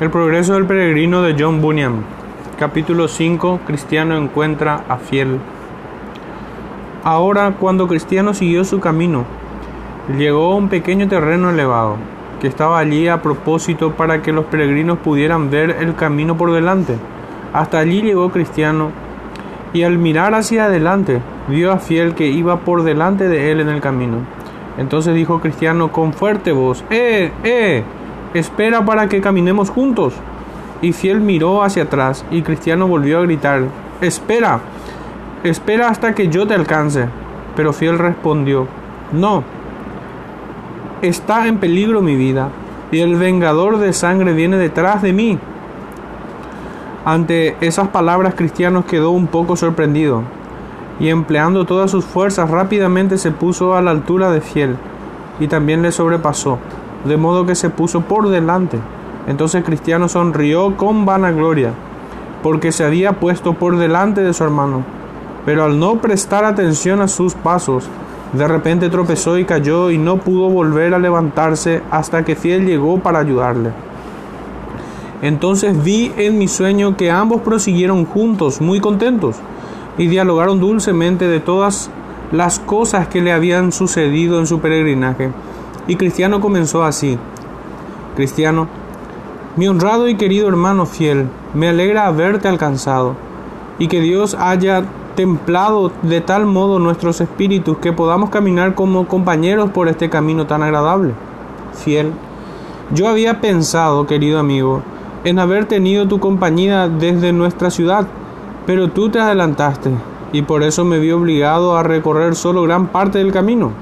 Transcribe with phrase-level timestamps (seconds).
[0.00, 2.04] El progreso del peregrino de John Bunyan.
[2.56, 3.62] Capítulo 5.
[3.66, 5.40] Cristiano encuentra a fiel.
[7.02, 9.24] Ahora, cuando Cristiano siguió su camino,
[10.16, 11.96] llegó a un pequeño terreno elevado,
[12.40, 16.94] que estaba allí a propósito para que los peregrinos pudieran ver el camino por delante.
[17.52, 18.92] Hasta allí llegó Cristiano,
[19.72, 23.68] y al mirar hacia adelante, vio a Fiel que iba por delante de él en
[23.68, 24.18] el camino.
[24.76, 27.82] Entonces dijo Cristiano con fuerte voz, ¡Eh, eh!
[28.34, 30.14] Espera para que caminemos juntos.
[30.82, 33.62] Y Fiel miró hacia atrás y Cristiano volvió a gritar,
[34.00, 34.60] Espera,
[35.42, 37.06] espera hasta que yo te alcance.
[37.56, 38.68] Pero Fiel respondió,
[39.12, 39.42] No,
[41.02, 42.50] está en peligro mi vida
[42.92, 45.38] y el vengador de sangre viene detrás de mí.
[47.04, 50.22] Ante esas palabras Cristiano quedó un poco sorprendido
[51.00, 54.76] y empleando todas sus fuerzas rápidamente se puso a la altura de Fiel
[55.40, 56.58] y también le sobrepasó
[57.08, 58.78] de modo que se puso por delante.
[59.26, 61.72] Entonces Cristiano sonrió con vanagloria,
[62.42, 64.84] porque se había puesto por delante de su hermano.
[65.44, 67.88] Pero al no prestar atención a sus pasos,
[68.32, 72.98] de repente tropezó y cayó y no pudo volver a levantarse hasta que Fiel llegó
[72.98, 73.70] para ayudarle.
[75.22, 79.36] Entonces vi en mi sueño que ambos prosiguieron juntos, muy contentos,
[79.96, 81.90] y dialogaron dulcemente de todas
[82.30, 85.30] las cosas que le habían sucedido en su peregrinaje.
[85.88, 87.18] Y Cristiano comenzó así.
[88.14, 88.68] Cristiano,
[89.56, 93.16] mi honrado y querido hermano fiel, me alegra haberte alcanzado
[93.78, 94.84] y que Dios haya
[95.16, 100.62] templado de tal modo nuestros espíritus que podamos caminar como compañeros por este camino tan
[100.62, 101.14] agradable.
[101.72, 102.12] Fiel,
[102.92, 104.82] yo había pensado, querido amigo,
[105.24, 108.06] en haber tenido tu compañía desde nuestra ciudad,
[108.66, 109.90] pero tú te adelantaste
[110.32, 113.72] y por eso me vi obligado a recorrer solo gran parte del camino.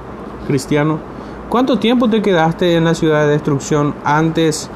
[0.46, 1.00] Cristiano,
[1.48, 4.68] ¿Cuánto tiempo te quedaste en la ciudad de destrucción antes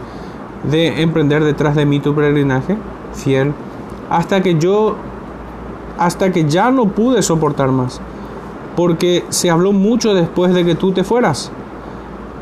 [0.71, 2.77] de emprender detrás de mí tu peregrinaje?
[3.13, 3.53] Fiel.
[4.09, 4.95] Hasta que yo,
[5.99, 8.01] hasta que ya no pude soportar más.
[8.77, 11.51] Porque se habló mucho después de que tú te fueras.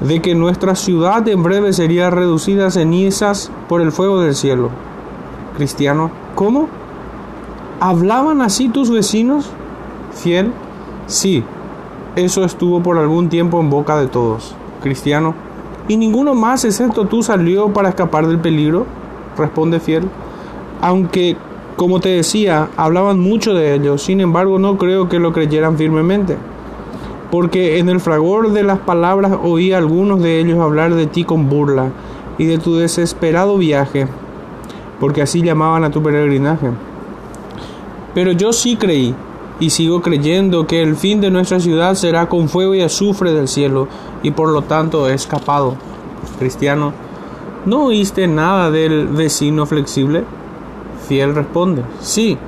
[0.02, 4.68] De que nuestra ciudad en breve sería reducida a cenizas por el fuego del cielo.
[5.56, 6.68] Cristiano, ¿cómo?
[7.80, 9.50] ¿Hablaban así tus vecinos?
[10.12, 10.52] Fiel.
[11.06, 11.42] Sí,
[12.24, 14.54] eso estuvo por algún tiempo en boca de todos.
[14.82, 15.34] Cristiano.
[15.86, 18.86] ¿Y ninguno más excepto tú salió para escapar del peligro?
[19.36, 20.08] Responde fiel.
[20.80, 21.36] Aunque,
[21.76, 26.36] como te decía, hablaban mucho de ellos, sin embargo no creo que lo creyeran firmemente.
[27.30, 31.24] Porque en el fragor de las palabras oí a algunos de ellos hablar de ti
[31.24, 31.90] con burla
[32.36, 34.08] y de tu desesperado viaje,
[34.98, 36.70] porque así llamaban a tu peregrinaje.
[38.14, 39.14] Pero yo sí creí
[39.60, 43.48] y sigo creyendo que el fin de nuestra ciudad será con fuego y azufre del
[43.48, 43.88] cielo,
[44.22, 45.74] y por lo tanto he escapado.
[46.38, 46.92] Cristiano,
[47.66, 50.24] ¿no oíste nada del vecino flexible?
[51.08, 52.38] Fiel responde, sí,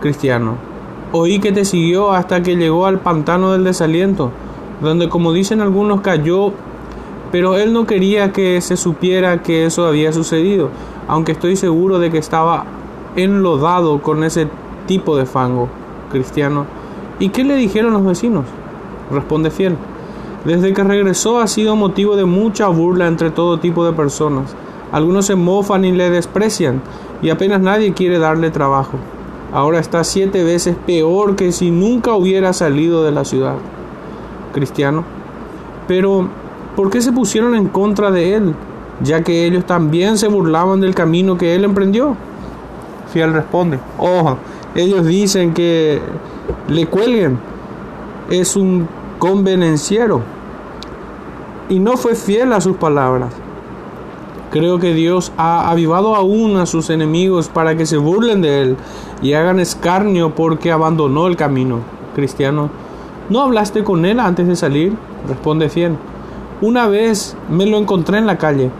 [0.00, 0.56] Cristiano.
[1.12, 4.32] Oí que te siguió hasta que llegó al pantano del desaliento,
[4.80, 6.52] donde como dicen algunos cayó,
[7.30, 10.70] pero él no quería que se supiera que eso había sucedido,
[11.06, 12.64] aunque estoy seguro de que estaba
[13.14, 14.48] enlodado con ese
[14.86, 15.68] tipo de fango
[16.10, 16.66] cristiano.
[17.18, 18.44] ¿Y qué le dijeron los vecinos?
[19.10, 19.76] Responde fiel.
[20.44, 24.54] Desde que regresó ha sido motivo de mucha burla entre todo tipo de personas.
[24.92, 26.80] Algunos se mofan y le desprecian
[27.22, 28.98] y apenas nadie quiere darle trabajo.
[29.52, 33.56] Ahora está siete veces peor que si nunca hubiera salido de la ciudad.
[34.52, 35.04] Cristiano.
[35.88, 36.28] Pero,
[36.74, 38.54] ¿por qué se pusieron en contra de él?
[39.02, 42.16] Ya que ellos también se burlaban del camino que él emprendió.
[43.12, 44.36] Fiel responde, oh,
[44.76, 46.00] ellos dicen que
[46.68, 47.38] le cuelguen.
[48.30, 48.86] Es un
[49.18, 50.20] convenenciero.
[51.70, 53.32] Y no fue fiel a sus palabras.
[54.50, 58.76] Creo que Dios ha avivado aún a sus enemigos para que se burlen de él
[59.22, 61.78] y hagan escarnio porque abandonó el camino.
[62.14, 62.70] Cristiano,
[63.28, 64.94] ¿no hablaste con él antes de salir?
[65.26, 65.96] Responde fiel.
[66.60, 68.70] Una vez me lo encontré en la calle,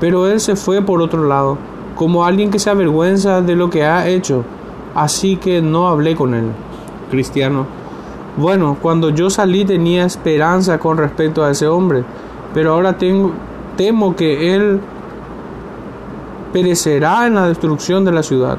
[0.00, 1.56] pero él se fue por otro lado,
[1.94, 4.44] como alguien que se avergüenza de lo que ha hecho
[4.94, 6.46] así que no hablé con él.
[7.10, 7.66] Cristiano.
[8.36, 12.04] Bueno, cuando yo salí tenía esperanza con respecto a ese hombre,
[12.54, 14.80] pero ahora temo que él
[16.52, 18.56] perecerá en la destrucción de la ciudad,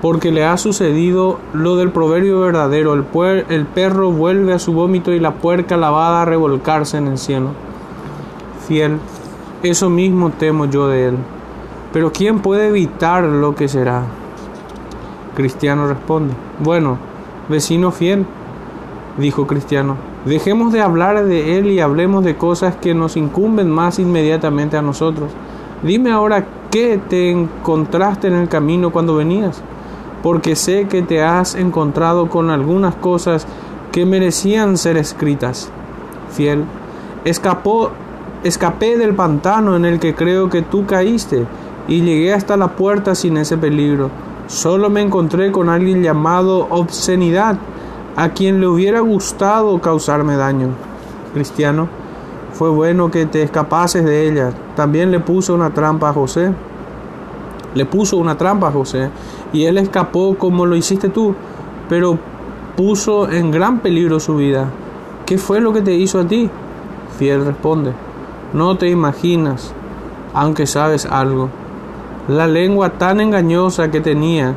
[0.00, 3.04] porque le ha sucedido lo del proverbio verdadero, el,
[3.48, 7.48] el perro vuelve a su vómito y la puerca lavada a revolcarse en el cielo.
[8.66, 8.98] Fiel,
[9.64, 11.16] eso mismo temo yo de él,
[11.92, 14.04] pero ¿quién puede evitar lo que será?
[15.34, 16.98] Cristiano responde, bueno,
[17.48, 18.26] vecino fiel,
[19.16, 23.98] dijo Cristiano, dejemos de hablar de él y hablemos de cosas que nos incumben más
[23.98, 25.30] inmediatamente a nosotros.
[25.82, 29.62] Dime ahora qué te encontraste en el camino cuando venías,
[30.22, 33.46] porque sé que te has encontrado con algunas cosas
[33.92, 35.70] que merecían ser escritas.
[36.30, 36.64] Fiel,
[37.24, 37.90] escapó,
[38.44, 41.46] escapé del pantano en el que creo que tú caíste
[41.88, 44.10] y llegué hasta la puerta sin ese peligro.
[44.50, 47.56] Solo me encontré con alguien llamado obscenidad,
[48.16, 50.70] a quien le hubiera gustado causarme daño.
[51.32, 51.86] Cristiano,
[52.52, 54.52] fue bueno que te escapases de ella.
[54.74, 56.52] También le puso una trampa a José.
[57.74, 59.10] Le puso una trampa a José
[59.52, 61.36] y él escapó como lo hiciste tú,
[61.88, 62.18] pero
[62.76, 64.66] puso en gran peligro su vida.
[65.26, 66.50] ¿Qué fue lo que te hizo a ti?
[67.16, 67.92] Fiel responde,
[68.52, 69.72] no te imaginas,
[70.34, 71.50] aunque sabes algo.
[72.30, 74.54] La lengua tan engañosa que tenía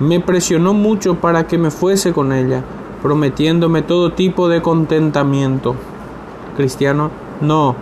[0.00, 2.64] me presionó mucho para que me fuese con ella,
[3.00, 5.76] prometiéndome todo tipo de contentamiento.
[6.56, 7.10] Cristiano,
[7.40, 7.76] no,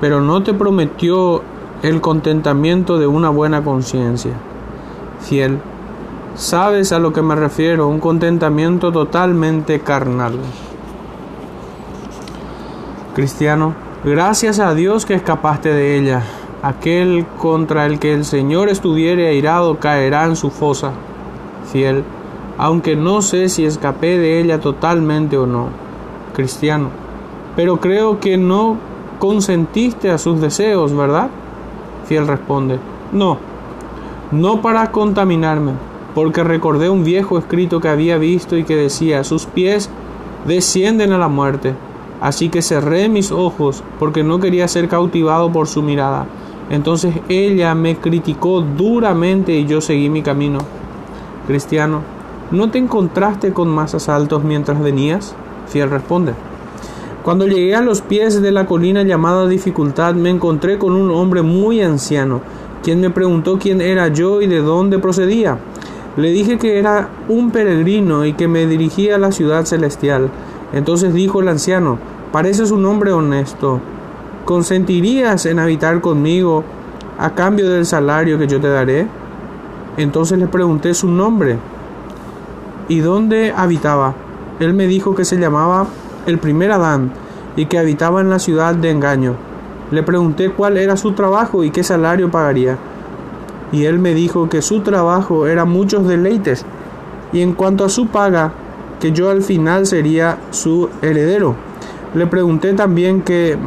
[0.00, 1.42] pero no te prometió
[1.82, 4.34] el contentamiento de una buena conciencia.
[5.22, 5.58] Fiel,
[6.36, 10.38] sabes a lo que me refiero, un contentamiento totalmente carnal.
[13.16, 16.22] Cristiano, gracias a Dios que escapaste de ella.
[16.62, 20.92] Aquel contra el que el Señor estuviere airado caerá en su fosa.
[21.70, 22.02] Fiel,
[22.56, 25.68] aunque no sé si escapé de ella totalmente o no.
[26.34, 26.90] Cristiano,
[27.56, 28.76] pero creo que no
[29.18, 31.30] consentiste a sus deseos, ¿verdad?
[32.06, 32.78] Fiel responde,
[33.12, 33.38] no,
[34.30, 35.72] no para contaminarme,
[36.14, 39.90] porque recordé un viejo escrito que había visto y que decía, sus pies
[40.46, 41.74] descienden a la muerte.
[42.20, 46.26] Así que cerré mis ojos porque no quería ser cautivado por su mirada.
[46.70, 50.58] Entonces ella me criticó duramente y yo seguí mi camino.
[51.46, 52.02] Cristiano,
[52.50, 55.34] ¿no te encontraste con más asaltos mientras venías?
[55.68, 56.34] Fiel responde.
[57.22, 61.42] Cuando llegué a los pies de la colina llamada dificultad, me encontré con un hombre
[61.42, 62.40] muy anciano,
[62.82, 65.58] quien me preguntó quién era yo y de dónde procedía.
[66.16, 70.30] Le dije que era un peregrino y que me dirigía a la ciudad celestial.
[70.72, 71.98] Entonces dijo el anciano,
[72.32, 73.80] pareces un hombre honesto.
[74.48, 76.64] ¿Consentirías en habitar conmigo
[77.18, 79.06] a cambio del salario que yo te daré?
[79.98, 81.58] Entonces le pregunté su nombre
[82.88, 84.14] y dónde habitaba.
[84.58, 85.88] Él me dijo que se llamaba
[86.24, 87.12] el primer Adán,
[87.56, 89.34] y que habitaba en la ciudad de engaño.
[89.90, 92.78] Le pregunté cuál era su trabajo y qué salario pagaría.
[93.70, 96.64] Y él me dijo que su trabajo era muchos deleites,
[97.34, 98.52] y en cuanto a su paga,
[98.98, 101.54] que yo al final sería su heredero.
[102.14, 103.58] Le pregunté también qué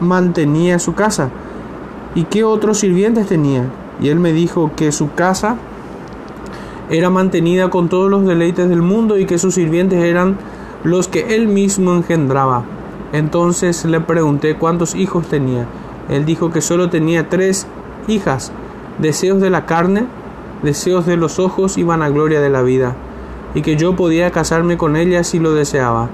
[0.00, 1.30] mantenía su casa
[2.14, 3.64] y qué otros sirvientes tenía.
[4.00, 5.56] Y él me dijo que su casa
[6.88, 10.36] era mantenida con todos los deleites del mundo y que sus sirvientes eran
[10.82, 12.64] los que él mismo engendraba.
[13.12, 15.66] Entonces le pregunté cuántos hijos tenía.
[16.08, 17.66] Él dijo que solo tenía tres
[18.08, 18.52] hijas,
[18.98, 20.06] deseos de la carne,
[20.62, 22.96] deseos de los ojos y vanagloria de la vida,
[23.54, 26.08] y que yo podía casarme con ella si lo deseaba.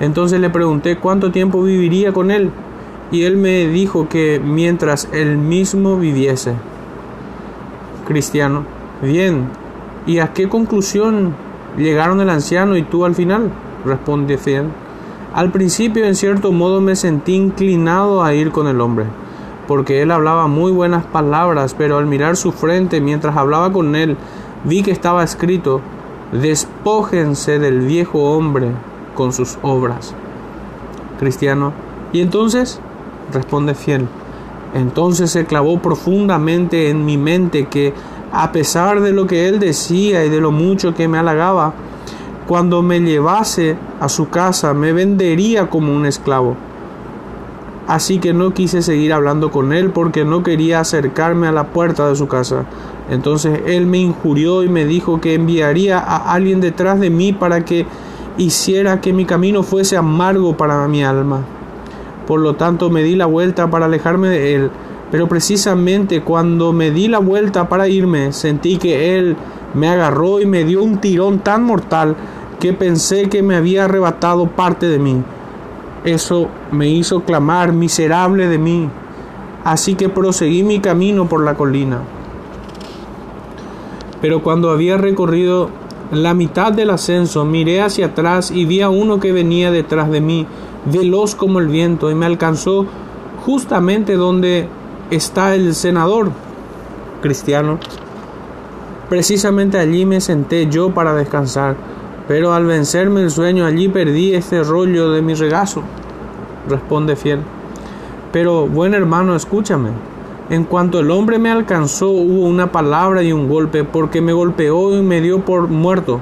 [0.00, 2.50] Entonces le pregunté cuánto tiempo viviría con él,
[3.10, 6.54] y él me dijo que mientras él mismo viviese.
[8.06, 8.64] Cristiano,
[9.02, 9.48] bien,
[10.06, 11.34] ¿y a qué conclusión
[11.76, 13.50] llegaron el anciano y tú al final?
[13.84, 14.66] responde Fiel.
[15.34, 19.04] Al principio, en cierto modo, me sentí inclinado a ir con el hombre,
[19.66, 24.16] porque él hablaba muy buenas palabras, pero al mirar su frente mientras hablaba con él,
[24.64, 25.80] vi que estaba escrito,
[26.32, 28.72] despójense del viejo hombre
[29.14, 30.14] con sus obras.
[31.18, 31.72] Cristiano,
[32.12, 32.80] ¿y entonces?
[33.32, 34.06] Responde Fiel.
[34.74, 37.94] Entonces se clavó profundamente en mi mente que,
[38.32, 41.72] a pesar de lo que él decía y de lo mucho que me halagaba,
[42.46, 46.56] cuando me llevase a su casa me vendería como un esclavo.
[47.86, 52.06] Así que no quise seguir hablando con él porque no quería acercarme a la puerta
[52.08, 52.66] de su casa.
[53.10, 57.64] Entonces él me injurió y me dijo que enviaría a alguien detrás de mí para
[57.64, 57.86] que
[58.36, 61.40] hiciera que mi camino fuese amargo para mi alma.
[62.28, 64.70] Por lo tanto me di la vuelta para alejarme de él,
[65.10, 69.34] pero precisamente cuando me di la vuelta para irme sentí que él
[69.72, 72.16] me agarró y me dio un tirón tan mortal
[72.60, 75.22] que pensé que me había arrebatado parte de mí.
[76.04, 78.90] Eso me hizo clamar, miserable de mí.
[79.64, 82.00] Así que proseguí mi camino por la colina.
[84.20, 85.70] Pero cuando había recorrido
[86.12, 90.20] la mitad del ascenso, miré hacia atrás y vi a uno que venía detrás de
[90.20, 90.46] mí,
[90.90, 92.86] veloz como el viento, y me alcanzó
[93.44, 94.68] justamente donde
[95.10, 96.30] está el senador
[97.22, 97.78] cristiano.
[99.08, 101.76] Precisamente allí me senté yo para descansar
[102.28, 105.82] pero al vencerme el sueño allí perdí este rollo de mi regazo.
[106.68, 107.40] Responde fiel.
[108.30, 109.88] Pero buen hermano, escúchame.
[110.50, 114.94] En cuanto el hombre me alcanzó, hubo una palabra y un golpe, porque me golpeó
[114.94, 116.20] y me dio por muerto.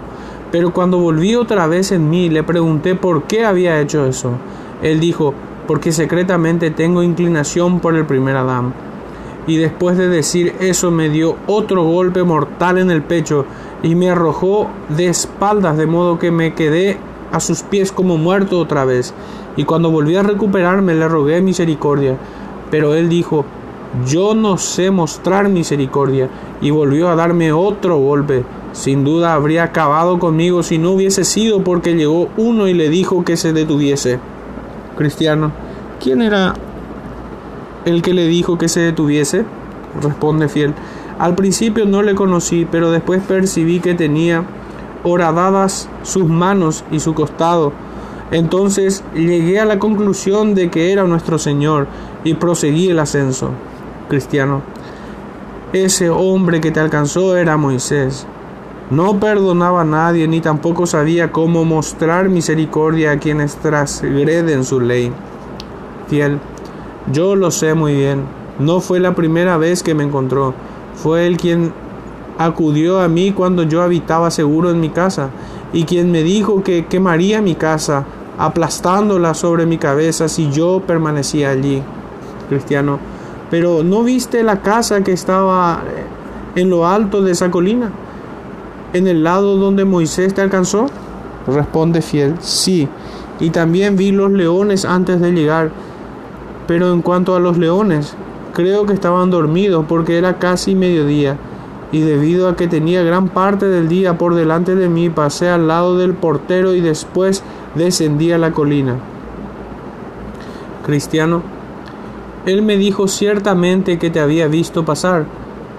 [0.52, 4.32] Pero cuando volví otra vez en mí, le pregunté por qué había hecho eso.
[4.82, 5.34] Él dijo,
[5.66, 8.72] porque secretamente tengo inclinación por el primer Adán.
[9.46, 13.44] Y después de decir eso me dio otro golpe mortal en el pecho
[13.82, 16.98] y me arrojó de espaldas, de modo que me quedé
[17.30, 19.14] a sus pies como muerto otra vez.
[19.56, 22.16] Y cuando volví a recuperarme le rogué misericordia.
[22.70, 23.44] Pero él dijo,
[24.06, 26.28] yo no sé mostrar misericordia.
[26.60, 28.44] Y volvió a darme otro golpe.
[28.76, 33.24] Sin duda habría acabado conmigo si no hubiese sido porque llegó uno y le dijo
[33.24, 34.20] que se detuviese.
[34.98, 35.50] Cristiano,
[35.98, 36.52] ¿quién era
[37.86, 39.46] el que le dijo que se detuviese?
[40.02, 40.74] Responde fiel.
[41.18, 44.44] Al principio no le conocí, pero después percibí que tenía
[45.04, 47.72] horadadas sus manos y su costado.
[48.30, 51.86] Entonces llegué a la conclusión de que era nuestro Señor
[52.24, 53.52] y proseguí el ascenso.
[54.10, 54.60] Cristiano,
[55.72, 58.26] ese hombre que te alcanzó era Moisés.
[58.90, 65.10] No perdonaba a nadie ni tampoco sabía cómo mostrar misericordia a quienes transgreden su ley.
[66.06, 66.38] Fiel,
[67.12, 68.22] yo lo sé muy bien.
[68.60, 70.54] No fue la primera vez que me encontró.
[70.94, 71.72] Fue él quien
[72.38, 75.30] acudió a mí cuando yo habitaba seguro en mi casa
[75.72, 78.04] y quien me dijo que quemaría mi casa
[78.38, 81.82] aplastándola sobre mi cabeza si yo permanecía allí.
[82.48, 83.00] Cristiano,
[83.50, 85.82] pero ¿no viste la casa que estaba
[86.54, 87.90] en lo alto de esa colina?
[88.96, 90.86] ¿En el lado donde Moisés te alcanzó?
[91.46, 92.88] Responde fiel, sí.
[93.38, 95.70] Y también vi los leones antes de llegar.
[96.66, 98.14] Pero en cuanto a los leones,
[98.54, 101.36] creo que estaban dormidos porque era casi mediodía.
[101.92, 105.68] Y debido a que tenía gran parte del día por delante de mí, pasé al
[105.68, 107.42] lado del portero y después
[107.74, 108.96] descendí a la colina.
[110.86, 111.42] Cristiano,
[112.46, 115.26] él me dijo ciertamente que te había visto pasar,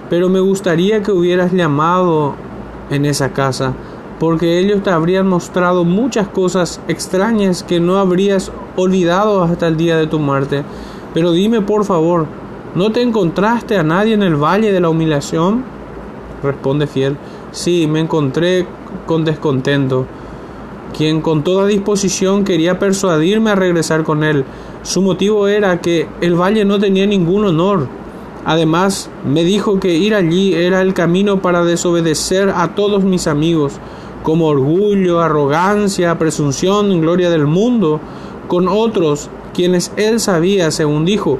[0.08, 2.36] pero me gustaría que hubieras llamado
[2.90, 3.74] en esa casa,
[4.18, 9.96] porque ellos te habrían mostrado muchas cosas extrañas que no habrías olvidado hasta el día
[9.96, 10.64] de tu muerte.
[11.14, 12.26] Pero dime por favor,
[12.74, 15.64] ¿no te encontraste a nadie en el valle de la humillación?
[16.42, 17.16] Responde fiel,
[17.50, 18.66] sí, me encontré
[19.06, 20.06] con descontento,
[20.96, 24.44] quien con toda disposición quería persuadirme a regresar con él.
[24.82, 27.88] Su motivo era que el valle no tenía ningún honor
[28.48, 33.74] Además, me dijo que ir allí era el camino para desobedecer a todos mis amigos,
[34.22, 38.00] como orgullo, arrogancia, presunción, gloria del mundo,
[38.46, 41.38] con otros quienes él sabía, según dijo,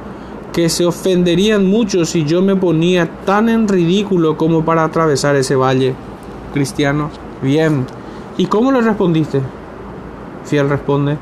[0.53, 5.57] que se ofenderían mucho si yo me ponía tan en ridículo como para atravesar ese
[5.57, 5.95] valle.
[6.53, 7.09] Cristiano,
[7.41, 7.87] bien.
[8.37, 9.41] ¿Y cómo le respondiste?
[10.45, 11.17] Fiel responde,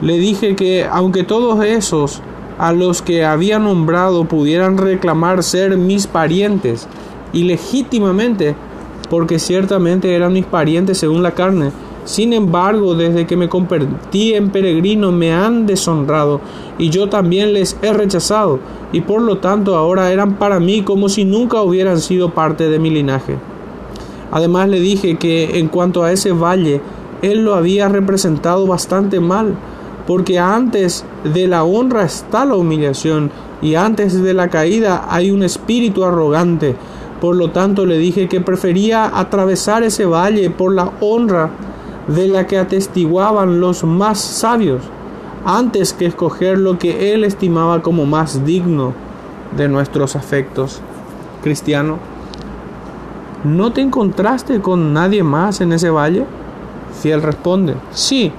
[0.00, 2.22] le dije que aunque todos esos
[2.60, 6.86] a los que había nombrado pudieran reclamar ser mis parientes,
[7.32, 8.54] y legítimamente,
[9.08, 11.72] porque ciertamente eran mis parientes según la carne.
[12.04, 16.42] Sin embargo, desde que me convertí en peregrino me han deshonrado,
[16.76, 18.58] y yo también les he rechazado,
[18.92, 22.78] y por lo tanto ahora eran para mí como si nunca hubieran sido parte de
[22.78, 23.36] mi linaje.
[24.32, 26.82] Además le dije que en cuanto a ese valle,
[27.22, 29.54] él lo había representado bastante mal,
[30.10, 33.30] porque antes de la honra está la humillación
[33.62, 36.74] y antes de la caída hay un espíritu arrogante.
[37.20, 41.50] Por lo tanto le dije que prefería atravesar ese valle por la honra
[42.08, 44.82] de la que atestiguaban los más sabios,
[45.44, 48.94] antes que escoger lo que él estimaba como más digno
[49.56, 50.80] de nuestros afectos.
[51.40, 51.98] Cristiano,
[53.44, 56.26] ¿no te encontraste con nadie más en ese valle?
[57.00, 58.32] Fiel responde, sí,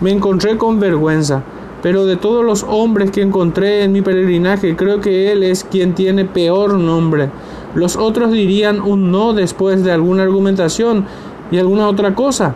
[0.00, 1.42] me encontré con vergüenza,
[1.82, 5.94] pero de todos los hombres que encontré en mi peregrinaje, creo que él es quien
[5.94, 7.30] tiene peor nombre.
[7.74, 11.06] Los otros dirían un no después de alguna argumentación
[11.50, 12.54] y alguna otra cosa,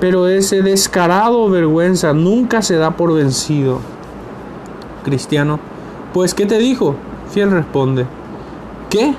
[0.00, 3.78] pero ese descarado vergüenza nunca se da por vencido.
[5.04, 5.58] Cristiano,
[6.12, 6.94] pues ¿qué te dijo?
[7.30, 8.06] Fiel responde,
[8.90, 9.14] ¿qué?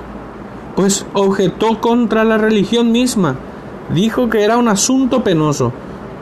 [0.76, 3.36] Pues objetó contra la religión misma.
[3.94, 5.72] Dijo que era un asunto penoso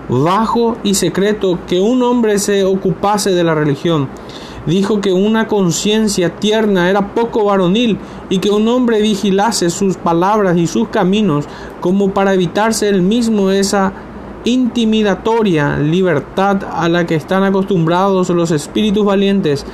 [0.09, 4.09] bajo y secreto que un hombre se ocupase de la religión.
[4.67, 10.57] Dijo que una conciencia tierna era poco varonil y que un hombre vigilase sus palabras
[10.57, 11.47] y sus caminos
[11.81, 13.93] como para evitarse él mismo esa
[14.45, 19.67] intimidatoria libertad a la que están acostumbrados los espíritus valientes,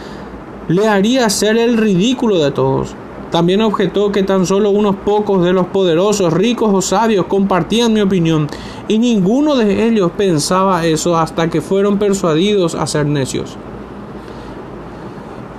[0.68, 2.94] le haría ser el ridículo de todos.
[3.30, 8.00] También objetó que tan solo unos pocos de los poderosos, ricos o sabios compartían mi
[8.00, 8.48] opinión,
[8.88, 13.56] y ninguno de ellos pensaba eso hasta que fueron persuadidos a ser necios.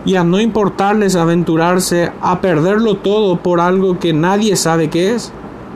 [0.05, 5.31] y a no importarles aventurarse a perderlo todo por algo que nadie sabe qué es.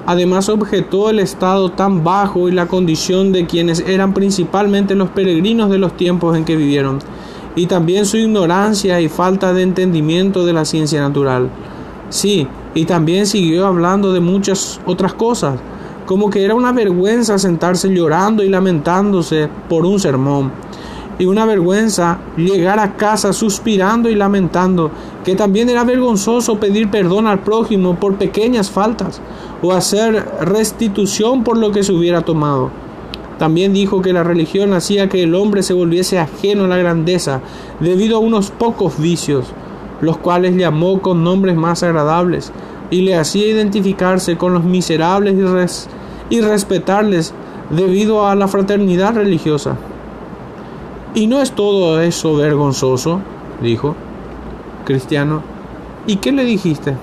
[0.05, 5.69] Además objetó el estado tan bajo y la condición de quienes eran principalmente los peregrinos
[5.69, 6.99] de los tiempos en que vivieron,
[7.55, 11.49] y también su ignorancia y falta de entendimiento de la ciencia natural.
[12.13, 15.59] Sí, y también siguió hablando de muchas otras cosas,
[16.05, 20.51] como que era una vergüenza sentarse llorando y lamentándose por un sermón
[21.17, 24.91] y una vergüenza llegar a casa suspirando y lamentando,
[25.25, 29.19] que también era vergonzoso pedir perdón al prójimo por pequeñas faltas
[29.63, 32.69] o hacer restitución por lo que se hubiera tomado.
[33.39, 37.41] También dijo que la religión hacía que el hombre se volviese ajeno a la grandeza
[37.79, 39.47] debido a unos pocos vicios,
[40.03, 42.51] los cuales llamó con nombres más agradables
[42.91, 45.35] y le hacía identificarse con los miserables
[46.29, 47.33] y, y respetarles
[47.69, 49.77] debido a la fraternidad religiosa.
[51.15, 53.21] ¿Y no es todo eso vergonzoso?
[53.61, 53.95] dijo.
[54.85, 55.41] Cristiano,
[56.05, 56.95] ¿y qué le dijiste?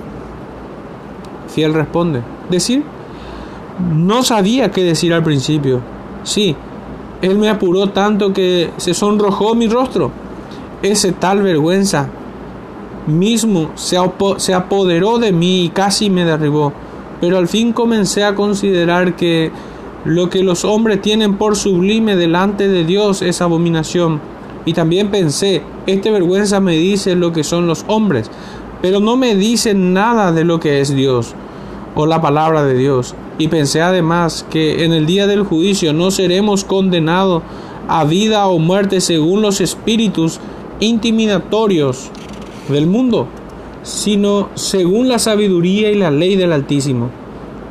[1.49, 2.85] Fiel responde, decir,
[3.95, 5.81] no sabía qué decir al principio.
[6.23, 6.55] Sí,
[7.23, 10.11] él me apuró tanto que se sonrojó mi rostro.
[10.83, 12.09] Ese tal vergüenza
[13.11, 13.97] mismo se,
[14.39, 16.73] se apoderó de mí y casi me derribó.
[17.21, 19.51] Pero al fin comencé a considerar que
[20.05, 24.21] lo que los hombres tienen por sublime delante de Dios es abominación.
[24.65, 28.31] Y también pensé, esta vergüenza me dice lo que son los hombres,
[28.83, 31.35] pero no me dice nada de lo que es Dios
[31.95, 33.15] o la palabra de Dios.
[33.39, 37.43] Y pensé además que en el día del juicio no seremos condenados
[37.89, 40.41] a vida o muerte según los espíritus
[40.79, 42.11] intimidatorios
[42.69, 43.27] del mundo,
[43.83, 47.11] sino según la sabiduría y la ley del Altísimo.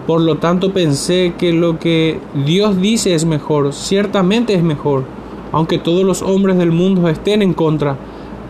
[0.07, 5.03] Por lo tanto pensé que lo que Dios dice es mejor, ciertamente es mejor,
[5.51, 7.97] aunque todos los hombres del mundo estén en contra.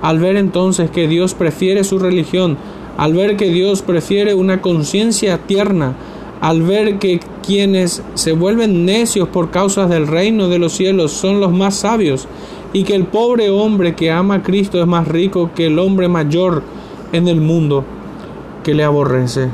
[0.02, 2.58] Al ver entonces que Dios prefiere su religión,
[2.98, 5.96] al ver que Dios prefiere una conciencia tierna,
[6.40, 11.42] al ver que quienes se vuelven necios por causas del reino de los cielos son
[11.42, 12.28] los más sabios,
[12.74, 16.08] y que el pobre hombre que ama a Cristo es más rico que el hombre
[16.08, 16.64] mayor
[17.12, 17.84] en el mundo
[18.64, 19.50] que le aborrece.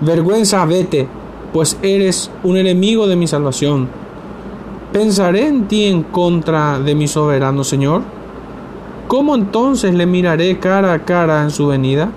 [0.00, 1.06] Vergüenza vete,
[1.52, 3.88] pues eres un enemigo de mi salvación.
[4.92, 8.02] ¿Pensaré en ti en contra de mi soberano Señor?
[9.06, 12.10] ¿Cómo entonces le miraré cara a cara en su venida?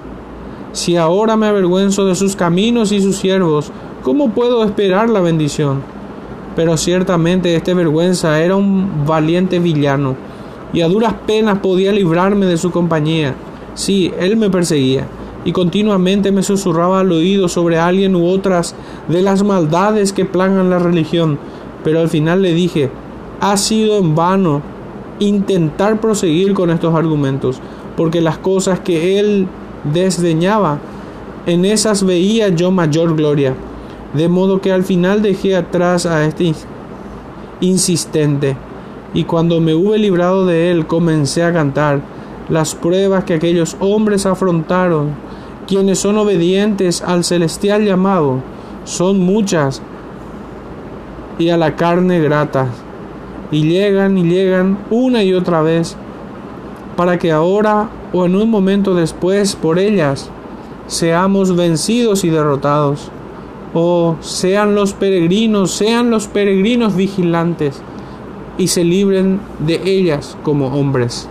[0.72, 5.84] Si ahora me avergüenzo de sus caminos y sus siervos, ¿cómo puedo esperar la bendición?
[6.56, 10.16] Pero ciertamente este vergüenza era un valiente villano,
[10.74, 13.36] y a duras penas podía librarme de su compañía.
[13.76, 15.08] Sí, él me perseguía
[15.46, 18.76] y continuamente me susurraba al oído sobre alguien u otras
[19.08, 21.38] de las maldades que plagan la religión,
[21.84, 22.90] pero al final le dije,
[23.42, 24.62] ha sido en vano
[25.20, 27.60] intentar proseguir con estos argumentos,
[27.98, 29.48] porque las cosas que él
[29.94, 30.80] desdeñaba,
[31.46, 33.54] en esas veía yo mayor gloria,
[34.14, 36.54] de modo que al final dejé atrás a este
[37.62, 38.56] insistente,
[39.14, 42.02] y cuando me hube librado de él comencé a cantar
[42.50, 45.12] las pruebas que aquellos hombres afrontaron
[45.68, 48.42] quienes son obedientes al celestial llamado,
[48.84, 49.82] son muchas
[51.40, 52.70] y a la carne gratas,
[53.52, 55.96] y llegan y llegan una y otra vez,
[56.96, 60.30] para que ahora o en un momento después por ellas
[60.88, 63.10] seamos vencidos y derrotados,
[63.74, 67.82] o sean los peregrinos, sean los peregrinos vigilantes,
[68.58, 71.28] y se libren de ellas como hombres.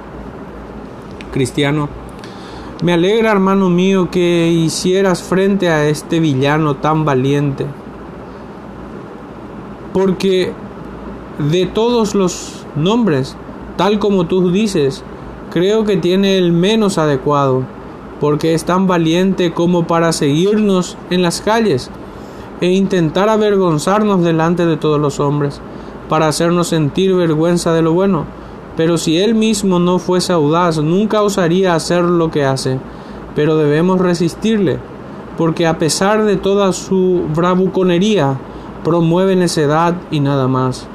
[1.33, 1.89] Cristiano,
[2.83, 7.67] me alegra, hermano mío, que hicieras frente a este villano tan valiente.
[9.93, 10.53] Porque
[11.39, 13.37] de todos los nombres,
[13.77, 15.05] tal como tú dices,
[15.51, 17.63] creo que tiene el menos adecuado,
[18.21, 21.91] porque es tan valiente como para seguirnos en las calles
[22.63, 25.61] e intentar avergonzarnos delante de todos los hombres,
[26.09, 28.25] para hacernos sentir vergüenza de lo bueno
[28.77, 32.79] pero si él mismo no fuese audaz, nunca osaría hacer lo que hace.
[33.35, 34.79] Pero debemos resistirle,
[35.37, 38.39] porque a pesar de toda su bravuconería,
[38.83, 40.87] promueve necedad y nada más.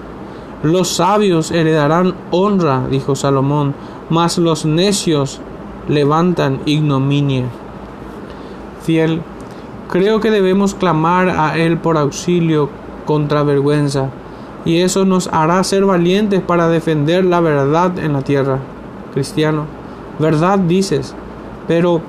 [0.63, 3.75] Los sabios heredarán honra, dijo Salomón,
[4.09, 5.39] mas los necios
[5.87, 7.45] levantan ignominia.
[8.81, 9.21] Fiel,
[9.89, 12.69] creo que debemos clamar a Él por auxilio
[13.05, 14.09] contra vergüenza
[14.65, 18.59] y eso nos hará ser valientes para defender la verdad en la tierra.
[19.13, 19.65] Cristiano,
[20.19, 21.15] verdad dices,
[21.67, 22.01] pero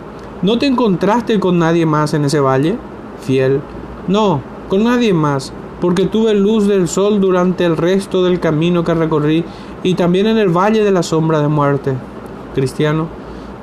[0.43, 2.77] ¿no te encontraste con nadie más en ese valle?
[3.21, 3.61] Fiel,
[4.09, 8.95] no, con nadie más, porque tuve luz del sol durante el resto del camino que
[8.95, 9.45] recorrí
[9.83, 11.95] y también en el valle de la sombra de muerte.
[12.55, 13.07] Cristiano,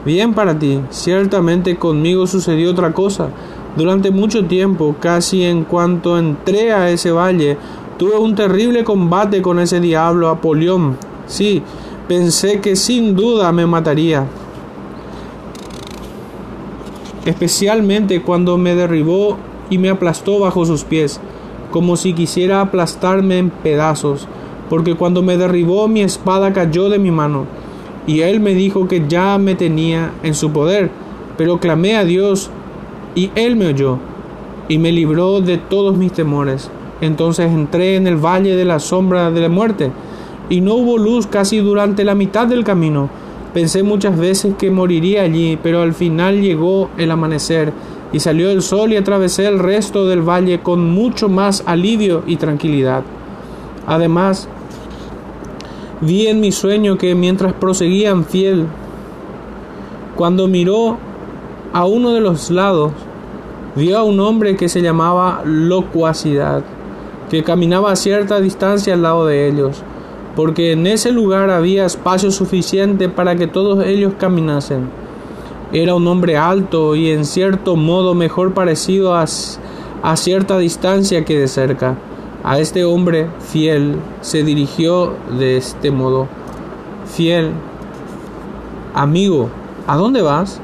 [0.06, 3.30] Bien para ti, ciertamente conmigo sucedió otra cosa.
[3.76, 7.58] Durante mucho tiempo, casi en cuanto entré a ese valle,
[7.98, 10.98] tuve un terrible combate con ese diablo Apolión.
[11.28, 11.62] Sí,
[12.08, 14.28] pensé que sin duda me mataría.
[17.26, 19.38] Especialmente cuando me derribó
[19.70, 21.20] y me aplastó bajo sus pies,
[21.72, 24.28] como si quisiera aplastarme en pedazos,
[24.70, 27.46] porque cuando me derribó mi espada cayó de mi mano,
[28.08, 30.92] y él me dijo que ya me tenía en su poder,
[31.38, 32.52] pero clamé a Dios,
[33.16, 33.98] y él me oyó,
[34.68, 36.70] y me libró de todos mis temores.
[37.02, 39.92] Entonces entré en el valle de la sombra de la muerte,
[40.50, 43.10] y no hubo luz casi durante la mitad del camino.
[43.54, 47.74] Pensé muchas veces que moriría allí, pero al final llegó el amanecer,
[48.12, 52.36] y salió el sol y atravesé el resto del valle con mucho más alivio y
[52.36, 53.04] tranquilidad.
[53.88, 54.48] Además,
[56.02, 58.68] vi en mi sueño que mientras proseguían fiel,
[60.16, 60.98] cuando miró
[61.74, 62.94] a uno de los lados,
[63.76, 66.64] vio a un hombre que se llamaba locuacidad,
[67.30, 69.84] que caminaba a cierta distancia al lado de ellos,
[70.36, 74.90] porque en ese lugar había espacio suficiente para que todos ellos caminasen.
[75.74, 79.26] Era un hombre alto y en cierto modo mejor parecido a,
[80.04, 81.98] a cierta distancia que de cerca.
[82.44, 86.28] A este hombre fiel se dirigió de este modo.
[87.06, 87.52] Fiel,
[88.94, 89.50] amigo,
[89.88, 90.62] ¿a dónde vas?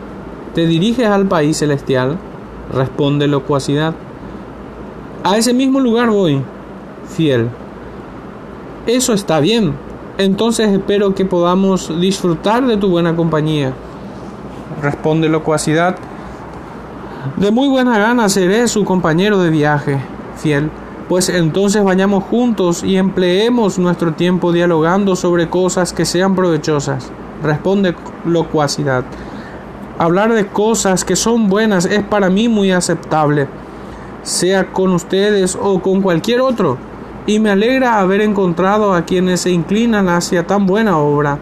[0.53, 2.19] ¿Te diriges al país celestial?
[2.73, 3.93] Responde locuacidad.
[5.23, 6.41] A ese mismo lugar voy,
[7.07, 7.49] fiel.
[8.87, 9.73] Eso está bien.
[10.17, 13.73] Entonces espero que podamos disfrutar de tu buena compañía
[14.81, 15.95] responde locuacidad.
[17.37, 19.99] De muy buena gana seré su compañero de viaje,
[20.37, 20.71] fiel,
[21.07, 27.11] pues entonces vayamos juntos y empleemos nuestro tiempo dialogando sobre cosas que sean provechosas,
[27.43, 27.95] responde
[28.25, 29.03] locuacidad.
[30.01, 33.47] Hablar de cosas que son buenas es para mí muy aceptable,
[34.23, 36.79] sea con ustedes o con cualquier otro,
[37.27, 41.37] y me alegra haber encontrado a quienes se inclinan hacia tan buena obra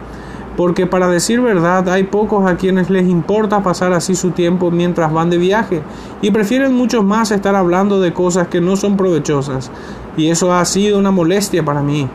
[0.57, 5.13] porque para decir verdad hay pocos a quienes les importa pasar así su tiempo mientras
[5.13, 5.81] van de viaje
[6.21, 9.71] y prefieren mucho más estar hablando de cosas que no son provechosas.
[10.17, 12.09] Y eso ha sido una molestia para mí,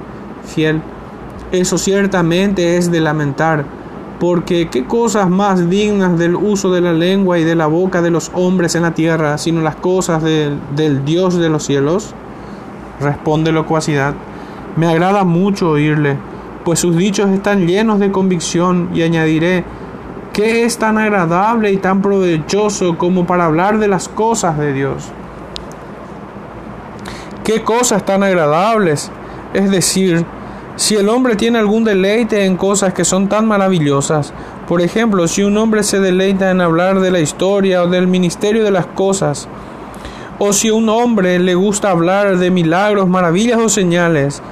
[0.44, 0.83] fiel.
[1.52, 3.64] Eso ciertamente es de lamentar,
[4.25, 8.11] porque qué cosas más dignas del uso de la lengua y de la boca de
[8.11, 12.15] los hombres en la tierra, sino las cosas del Dios de los cielos.
[13.01, 14.15] Responde locuacidad.
[14.77, 16.17] Me agrada mucho oírle
[16.65, 19.65] pues sus dichos están llenos de convicción y añadiré,
[20.33, 25.11] ¿qué es tan agradable y tan provechoso como para hablar de las cosas de Dios?
[27.45, 29.11] ¿Qué cosas tan agradables?
[29.53, 30.25] Es decir,
[30.77, 34.33] si el hombre tiene algún deleite en cosas que son tan maravillosas,
[34.69, 38.65] por ejemplo, si un hombre se deleita en hablar de la historia o del ministerio
[38.65, 39.49] de las cosas,
[40.39, 44.43] o si un hombre le gusta hablar de milagros, maravillas o señales,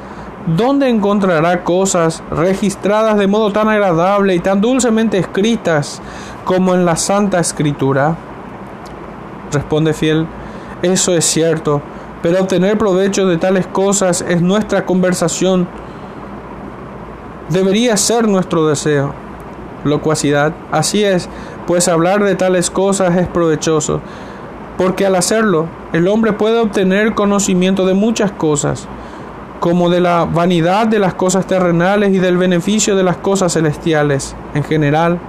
[0.47, 6.03] ¿Dónde encontrará cosas registradas de modo tan agradable y tan dulcemente escritas
[6.45, 8.17] como en la Santa Escritura?
[9.53, 10.27] Responde fiel,
[10.83, 11.81] eso es cierto,
[12.23, 15.69] pero obtener provecho de tales cosas es nuestra conversación.
[17.49, 19.15] Debería ser nuestro deseo.
[19.85, 21.29] Locuacidad, así es,
[21.67, 24.01] pues hablar de tales cosas es provechoso,
[24.79, 28.87] porque al hacerlo, el hombre puede obtener conocimiento de muchas cosas
[29.63, 34.35] como de la vanidad de las cosas terrenales y del beneficio de las cosas celestiales
[34.55, 35.21] en general.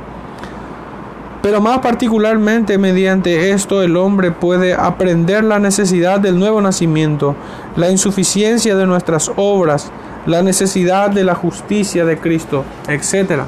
[1.44, 7.36] Pero más particularmente mediante esto el hombre puede aprender la necesidad del nuevo nacimiento,
[7.76, 9.92] la insuficiencia de nuestras obras,
[10.26, 13.42] la necesidad de la justicia de Cristo, etc.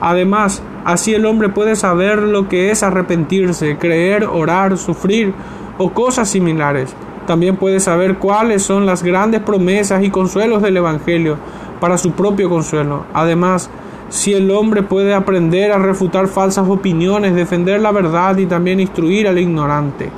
[0.00, 5.34] Además, así el hombre puede saber lo que es arrepentirse, creer, orar, sufrir
[5.78, 6.94] o cosas similares
[7.26, 11.36] también puede saber cuáles son las grandes promesas y consuelos del Evangelio
[11.80, 13.04] para su propio consuelo.
[13.12, 13.68] Además,
[14.08, 19.28] si el hombre puede aprender a refutar falsas opiniones, defender la verdad y también instruir
[19.28, 20.10] al ignorante.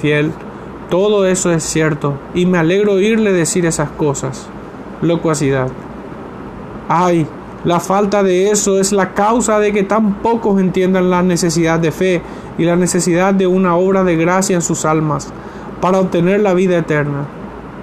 [0.00, 0.32] Fiel,
[0.88, 4.48] todo eso es cierto y me alegro oírle decir esas cosas.
[5.02, 5.68] Locuacidad.
[6.88, 7.26] Ay,
[7.64, 11.92] la falta de eso es la causa de que tan pocos entiendan la necesidad de
[11.92, 12.22] fe
[12.58, 15.32] y la necesidad de una obra de gracia en sus almas
[15.80, 17.26] para obtener la vida eterna,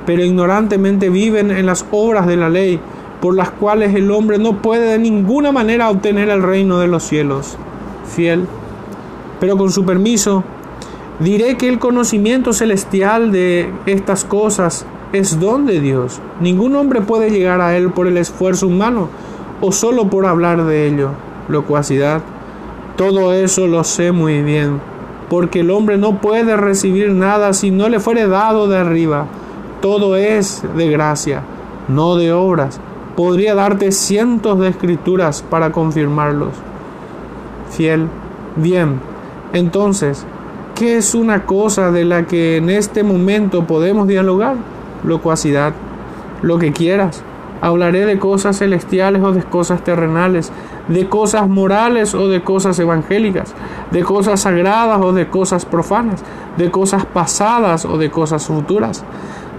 [0.06, 2.80] pero ignorantemente viven en las obras de la ley,
[3.22, 7.04] por las cuales el hombre no puede de ninguna manera obtener el reino de los
[7.04, 7.58] cielos.
[8.06, 8.46] Fiel,
[9.40, 10.44] pero con su permiso,
[11.20, 16.20] diré que el conocimiento celestial de estas cosas es don de Dios.
[16.40, 19.10] Ningún hombre puede llegar a él por el esfuerzo humano
[19.62, 21.12] o solo por hablar de ello.
[21.48, 22.22] Locuacidad.
[22.96, 24.82] Todo eso lo sé muy bien,
[25.30, 29.28] porque el hombre no puede recibir nada si no le fuere dado de arriba.
[29.82, 31.44] Todo es de gracia,
[31.88, 32.80] no de obras.
[33.16, 36.54] Podría darte cientos de escrituras para confirmarlos.
[37.70, 38.08] Fiel,
[38.56, 39.00] bien,
[39.54, 40.26] entonces,
[40.76, 44.56] ¿qué es una cosa de la que en este momento podemos dialogar?
[45.04, 45.74] Locuacidad,
[46.42, 47.24] lo que quieras.
[47.62, 50.52] Hablaré de cosas celestiales o de cosas terrenales,
[50.88, 53.54] de cosas morales o de cosas evangélicas,
[53.92, 56.24] de cosas sagradas o de cosas profanas,
[56.58, 59.04] de cosas pasadas o de cosas futuras,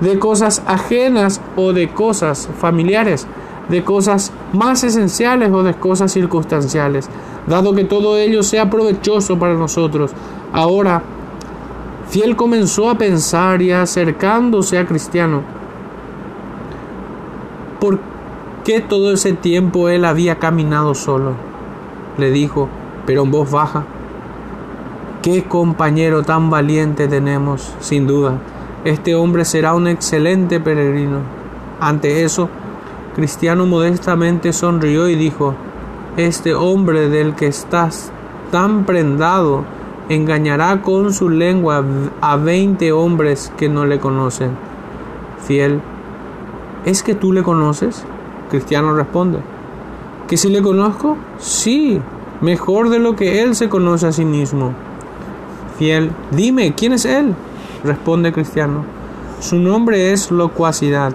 [0.00, 3.26] de cosas ajenas o de cosas familiares,
[3.68, 7.08] de cosas más esenciales o de cosas circunstanciales,
[7.46, 10.12] dado que todo ello sea provechoso para nosotros.
[10.52, 11.02] Ahora,
[12.10, 15.42] Fiel comenzó a pensar y acercándose a Cristiano,
[17.78, 18.00] ¿por
[18.64, 21.34] qué todo ese tiempo él había caminado solo?
[22.16, 22.70] Le dijo,
[23.04, 23.84] pero en voz baja,
[25.20, 28.38] qué compañero tan valiente tenemos, sin duda.
[28.84, 31.18] Este hombre será un excelente peregrino.
[31.78, 32.48] Ante eso,
[33.14, 35.54] Cristiano modestamente sonrió y dijo,
[36.16, 38.10] Este hombre del que estás
[38.50, 39.64] tan prendado
[40.08, 41.84] engañará con su lengua
[42.20, 44.50] a veinte hombres que no le conocen.
[45.46, 45.80] Fiel,
[46.84, 48.04] ¿es que tú le conoces?
[48.50, 49.38] Cristiano responde,
[50.26, 51.16] ¿que si le conozco?
[51.38, 52.00] Sí,
[52.40, 54.72] mejor de lo que él se conoce a sí mismo.
[55.78, 57.34] Fiel, dime, ¿quién es él?
[57.84, 58.84] Responde Cristiano,
[59.40, 61.14] su nombre es locuacidad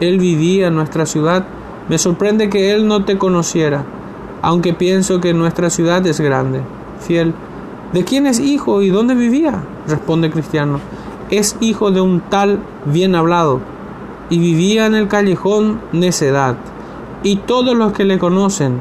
[0.00, 1.44] él vivía en nuestra ciudad,
[1.88, 3.84] me sorprende que Él no te conociera,
[4.40, 6.62] aunque pienso que nuestra ciudad es grande.
[7.00, 7.34] Fiel,
[7.92, 9.64] ¿de quién es hijo y dónde vivía?
[9.86, 10.80] Responde Cristiano,
[11.30, 13.60] es hijo de un tal bien hablado,
[14.30, 16.56] y vivía en el callejón necedad,
[17.22, 18.80] y todos los que le conocen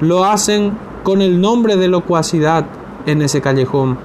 [0.00, 2.66] lo hacen con el nombre de locuacidad
[3.06, 3.98] en ese callejón.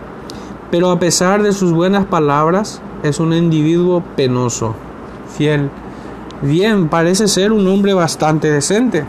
[0.72, 4.76] Pero a pesar de sus buenas palabras, es un individuo penoso,
[5.36, 5.70] fiel,
[6.42, 9.04] Bien, parece ser un hombre bastante decente.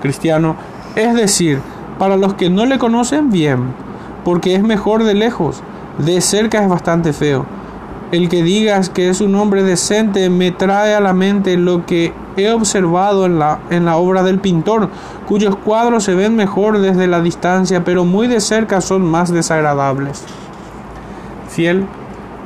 [0.00, 0.56] Cristiano,
[0.96, 1.60] es decir,
[1.98, 3.74] para los que no le conocen, bien,
[4.28, 5.62] porque es mejor de lejos,
[5.96, 7.46] de cerca es bastante feo.
[8.12, 12.12] El que digas que es un hombre decente me trae a la mente lo que
[12.36, 14.90] he observado en la, en la obra del pintor,
[15.26, 20.22] cuyos cuadros se ven mejor desde la distancia, pero muy de cerca son más desagradables.
[21.48, 21.86] Fiel,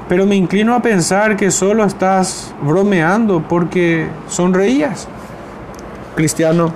[0.08, 5.08] pero me inclino a pensar que solo estás bromeando porque sonreías.
[6.14, 6.72] Cristiano,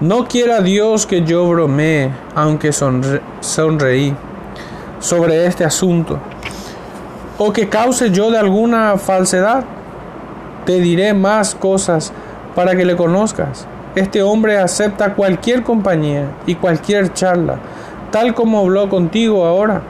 [0.00, 4.14] no quiera Dios que yo bromee, aunque sonreí,
[5.00, 6.18] sobre este asunto,
[7.38, 9.64] o que cause yo de alguna falsedad.
[10.64, 12.12] Te diré más cosas
[12.54, 13.66] para que le conozcas.
[13.94, 17.58] Este hombre acepta cualquier compañía y cualquier charla,
[18.10, 19.82] tal como habló contigo ahora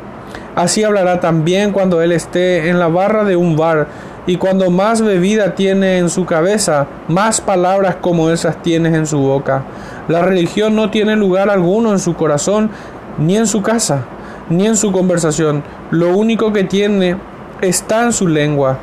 [0.58, 3.86] Así hablará también cuando él esté en la barra de un bar
[4.28, 9.18] y cuando más bebida tiene en su cabeza, más palabras como esas tienes en su
[9.18, 9.64] boca.
[10.06, 12.70] La religión no tiene lugar alguno en su corazón,
[13.18, 14.04] ni en su casa,
[14.50, 15.64] ni en su conversación.
[15.90, 17.16] Lo único que tiene
[17.62, 18.78] está en su lengua,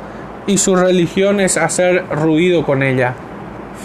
[0.48, 3.14] y su religión es hacer ruido con ella.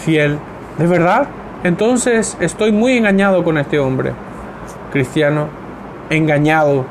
[0.03, 0.39] Fiel.
[0.77, 1.27] ¿De verdad?
[1.63, 4.13] Entonces estoy muy engañado con este hombre.
[4.91, 5.47] Cristiano,
[6.09, 6.85] engañado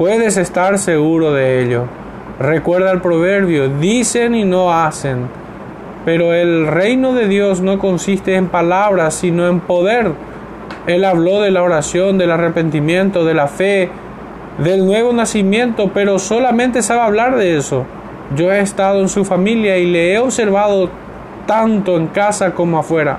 [0.00, 1.84] Puedes estar seguro de ello.
[2.40, 5.28] Recuerda el proverbio, dicen y no hacen.
[6.06, 10.12] Pero el reino de Dios no consiste en palabras, sino en poder.
[10.86, 13.90] Él habló de la oración, del arrepentimiento, de la fe,
[14.56, 17.84] del nuevo nacimiento, pero solamente sabe hablar de eso.
[18.34, 20.88] Yo he estado en su familia y le he observado
[21.46, 23.18] tanto en casa como afuera.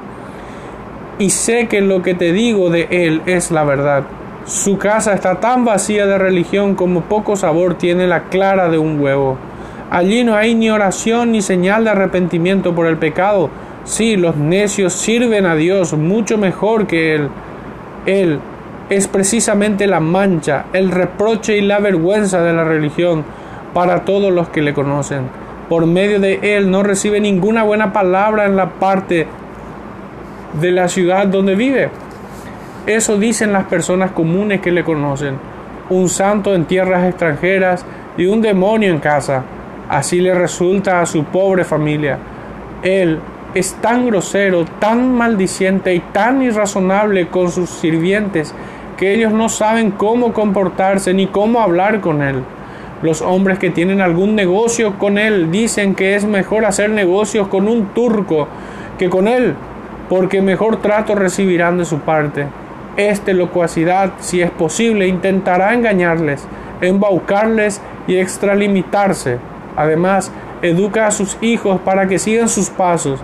[1.20, 4.04] Y sé que lo que te digo de él es la verdad.
[4.46, 9.00] Su casa está tan vacía de religión como poco sabor tiene la clara de un
[9.00, 9.38] huevo.
[9.92, 13.52] Allí no hay ni oración ni señal de arrepentimiento por el pecado.
[13.84, 17.30] Sí, los necios sirven a Dios mucho mejor que Él.
[18.08, 18.40] Él
[18.90, 23.24] es precisamente la mancha, el reproche y la vergüenza de la religión
[23.76, 25.30] para todos los que le conocen.
[25.70, 29.28] Por medio de Él no recibe ninguna buena palabra en la parte
[30.60, 31.90] de la ciudad donde vive.
[32.88, 35.36] Eso dicen las personas comunes que le conocen.
[35.92, 37.86] Un santo en tierras extranjeras
[38.18, 39.44] y un demonio en casa.
[39.88, 42.18] Así le resulta a su pobre familia.
[42.82, 43.20] Él
[43.54, 48.56] es tan grosero, tan maldiciente y tan irrazonable con sus sirvientes
[48.98, 52.42] que ellos no saben cómo comportarse ni cómo hablar con él.
[53.04, 57.68] Los hombres que tienen algún negocio con él dicen que es mejor hacer negocios con
[57.68, 58.48] un turco
[58.98, 59.54] que con él,
[60.10, 62.48] porque mejor trato recibirán de su parte
[62.98, 66.46] Este locuacidad, si es posible, intentará engañarles,
[66.82, 69.38] embaucarles y extralimitarse.
[69.78, 73.22] Además, educa a sus hijos para que sigan sus pasos,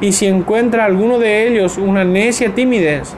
[0.00, 3.14] y si encuentra alguno de ellos una necia timidez,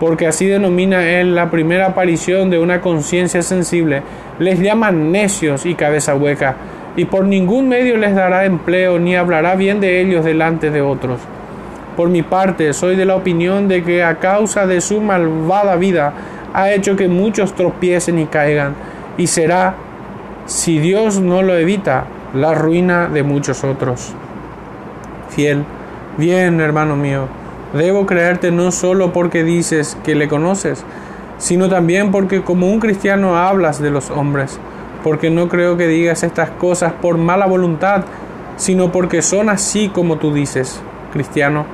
[0.00, 4.02] porque así denomina él la primera aparición de una conciencia sensible,
[4.38, 6.56] les llama necios y cabeza hueca,
[6.96, 11.20] y por ningún medio les dará empleo ni hablará bien de ellos delante de otros.
[11.96, 16.12] Por mi parte, soy de la opinión de que a causa de su malvada vida
[16.52, 18.74] ha hecho que muchos tropiecen y caigan,
[19.16, 19.74] y será,
[20.46, 22.04] si Dios no lo evita,
[22.34, 24.12] la ruina de muchos otros.
[25.30, 25.64] Fiel,
[26.18, 27.28] bien, hermano mío,
[27.72, 30.84] debo creerte no solo porque dices que le conoces,
[31.38, 34.58] sino también porque como un cristiano hablas de los hombres,
[35.02, 38.04] porque no creo que digas estas cosas por mala voluntad,
[38.56, 40.80] sino porque son así como tú dices,
[41.12, 41.66] cristiano.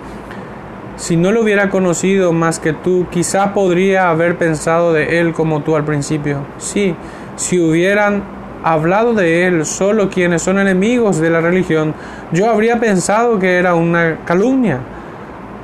[1.01, 5.63] Si no lo hubiera conocido más que tú, quizá podría haber pensado de él como
[5.63, 6.41] tú al principio.
[6.59, 6.95] Sí,
[7.37, 8.23] si hubieran
[8.63, 11.95] hablado de él solo quienes son enemigos de la religión,
[12.33, 14.81] yo habría pensado que era una calumnia.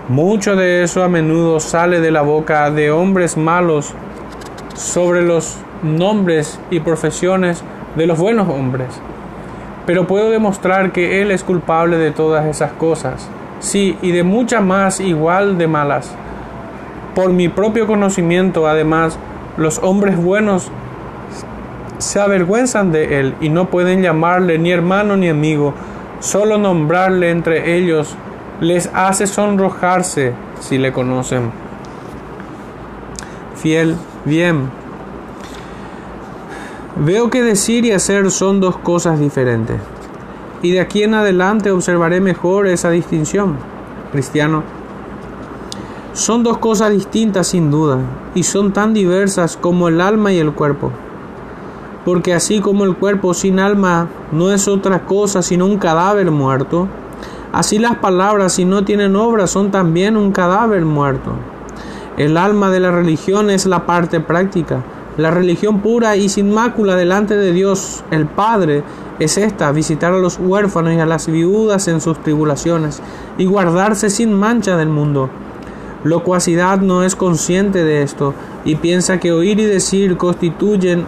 [0.09, 3.93] Mucho de eso a menudo sale de la boca de hombres malos
[4.75, 7.63] sobre los nombres y profesiones
[7.95, 8.89] de los buenos hombres.
[9.85, 13.29] Pero puedo demostrar que él es culpable de todas esas cosas,
[13.67, 16.15] sí, y de muchas más igual de malas.
[17.15, 19.19] Por mi propio conocimiento, además,
[19.57, 20.71] los hombres buenos
[21.99, 25.75] se avergüenzan de él y no pueden llamarle ni hermano ni amigo.
[26.21, 28.17] Solo nombrarle entre ellos
[28.61, 31.51] les hace sonrojarse si le conocen.
[33.57, 34.71] Fiel, bien.
[36.97, 39.79] Veo que decir y hacer son dos cosas diferentes.
[40.67, 43.57] Y de aquí en adelante observaré mejor esa distinción.
[44.11, 44.65] Cristiano.
[46.13, 48.01] Son dos cosas distintas sin duda,
[48.35, 50.91] y son tan diversas como el alma y el cuerpo
[52.05, 56.87] porque así como el cuerpo sin alma no es otra cosa sino un cadáver muerto,
[57.53, 61.33] así las palabras si no tienen obra son también un cadáver muerto.
[62.17, 64.85] El alma de la religión es la parte práctica.
[65.17, 68.83] La religión pura y sin mácula delante de Dios, el Padre,
[69.19, 73.01] es esta, visitar a los huérfanos y a las viudas en sus tribulaciones
[73.39, 75.31] y guardarse sin mancha del mundo.
[76.05, 81.07] Locuacidad no es consciente de esto y piensa que oír y decir constituyen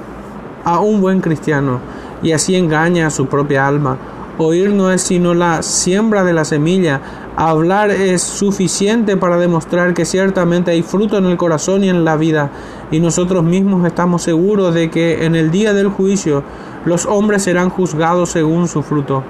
[0.65, 1.81] a un buen cristiano
[2.23, 3.99] y así engaña a su propia alma.
[4.39, 7.01] Oír no es sino la siembra de la semilla.
[7.41, 12.17] Hablar es suficiente para demostrar que ciertamente hay fruto en el corazón y en la
[12.17, 12.51] vida.
[12.91, 16.43] Y nosotros mismos estamos seguros de que en el día del juicio
[16.85, 19.23] los hombres serán juzgados según su fruto.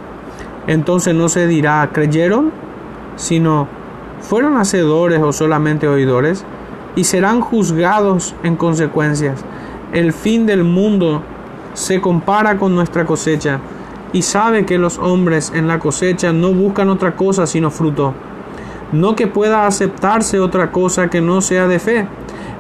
[0.67, 2.51] Entonces no se dirá, ¿creyeron?
[3.17, 3.69] Sino,
[4.21, 6.45] ¿fueron hacedores o solamente oidores?
[6.97, 9.45] Y serán juzgados en consecuencias
[9.93, 11.23] el fin del mundo
[11.73, 13.61] se compara con nuestra cosecha
[14.13, 18.15] y sabe que los hombres en la cosecha no buscan otra cosa sino fruto.
[18.93, 22.07] No que pueda aceptarse otra cosa que no sea de fe,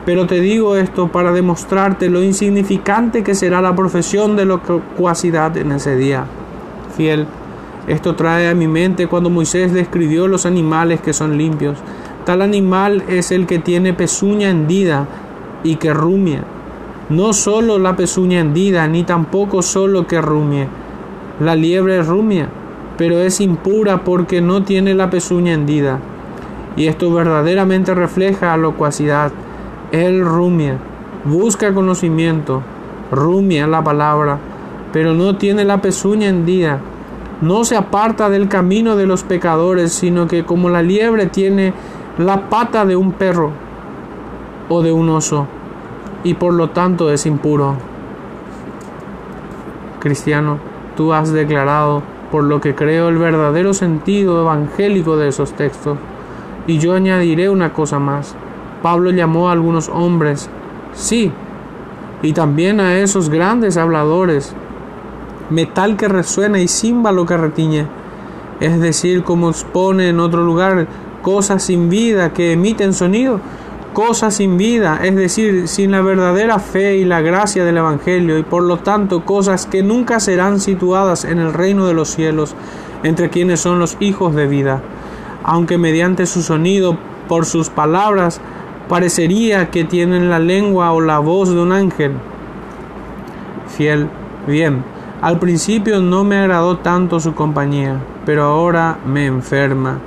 [0.05, 5.73] pero te digo esto para demostrarte lo insignificante que será la profesión de locuacidad en
[5.73, 6.27] ese día.
[6.97, 7.27] Fiel,
[7.87, 11.79] esto trae a mi mente cuando Moisés describió los animales que son limpios.
[12.27, 15.07] Tal animal es el que tiene pezuña hendida
[15.63, 16.45] y que rumia
[17.09, 20.69] no solo la pezuña hendida, ni tampoco solo que rumie.
[21.41, 22.49] La liebre rumia,
[22.97, 26.01] pero es impura porque no tiene la pezuña hendida.
[26.77, 29.31] Y esto verdaderamente refleja locuacidad.
[29.93, 30.79] Él rumia,
[31.25, 32.63] busca conocimiento,
[33.11, 34.39] rumia la palabra,
[34.93, 36.81] pero no tiene la pezuña hendida.
[37.41, 41.73] No se aparta del camino de los pecadores, sino que como la liebre tiene
[42.19, 43.53] la pata de un perro
[44.69, 45.47] o de un oso
[46.25, 47.77] y por lo tanto es impuro.
[50.01, 50.59] Cristiano,
[50.99, 55.97] tú has declarado por lo que creo el verdadero sentido evangélico de esos textos.
[56.67, 58.35] Y yo añadiré una cosa más.
[58.83, 60.51] Pablo llamó a algunos hombres,
[60.95, 61.31] sí,
[62.21, 64.57] y también a esos grandes habladores,
[65.51, 67.87] metal que resuena y címbalo que retiñe,
[68.59, 70.89] es decir, como expone en otro lugar
[71.23, 73.41] cosas sin vida que emiten sonido,
[73.93, 78.43] cosas sin vida, es decir, sin la verdadera fe y la gracia del Evangelio, y
[78.43, 82.55] por lo tanto cosas que nunca serán situadas en el reino de los cielos,
[83.03, 84.83] entre quienes son los hijos de vida,
[85.45, 86.97] aunque mediante su sonido,
[87.29, 88.41] por sus palabras,
[88.89, 92.13] parecería que tienen la lengua o la voz de un ángel.
[93.69, 94.09] Fiel,
[94.47, 94.83] bien,
[95.21, 99.99] al principio no me agradó tanto su compañía, pero ahora me enferma.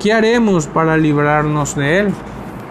[0.00, 2.14] ¿Qué haremos para librarnos de él?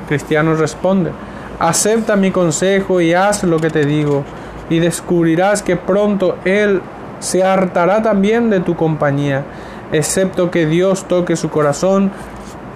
[0.07, 1.11] Cristiano responde,
[1.59, 4.23] Acepta mi consejo y haz lo que te digo,
[4.69, 6.81] y descubrirás que pronto Él
[7.19, 9.45] se hartará también de tu compañía,
[9.91, 12.11] excepto que Dios toque su corazón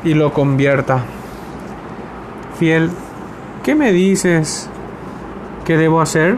[0.04, 1.04] y lo convierta.
[2.58, 2.90] Fiel,
[3.64, 4.70] ¿qué me dices
[5.66, 6.38] que debo hacer?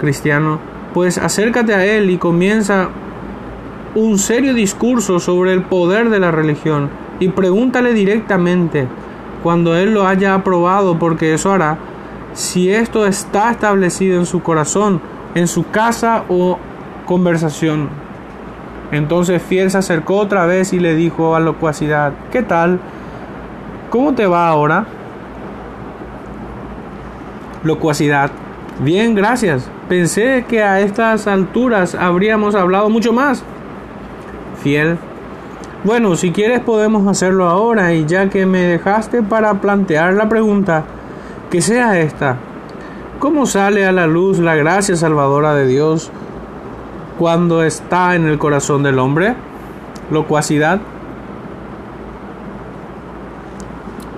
[0.00, 0.58] Cristiano,
[0.92, 2.88] pues acércate a Él y comienza
[3.94, 8.88] un serio discurso sobre el poder de la religión y pregúntale directamente
[9.44, 11.76] cuando Él lo haya aprobado, porque eso hará,
[12.32, 15.02] si esto está establecido en su corazón,
[15.34, 16.58] en su casa o
[17.04, 17.90] conversación.
[18.90, 22.80] Entonces Fiel se acercó otra vez y le dijo a locuacidad, ¿qué tal?
[23.90, 24.86] ¿Cómo te va ahora?
[27.64, 28.30] Locuacidad,
[28.80, 29.68] bien, gracias.
[29.90, 33.44] Pensé que a estas alturas habríamos hablado mucho más.
[34.62, 34.96] Fiel,
[35.84, 40.84] bueno, si quieres podemos hacerlo ahora y ya que me dejaste para plantear la pregunta,
[41.50, 42.38] que sea esta.
[43.18, 46.10] ¿Cómo sale a la luz la gracia salvadora de Dios
[47.18, 49.34] cuando está en el corazón del hombre?
[50.10, 50.80] Locuacidad.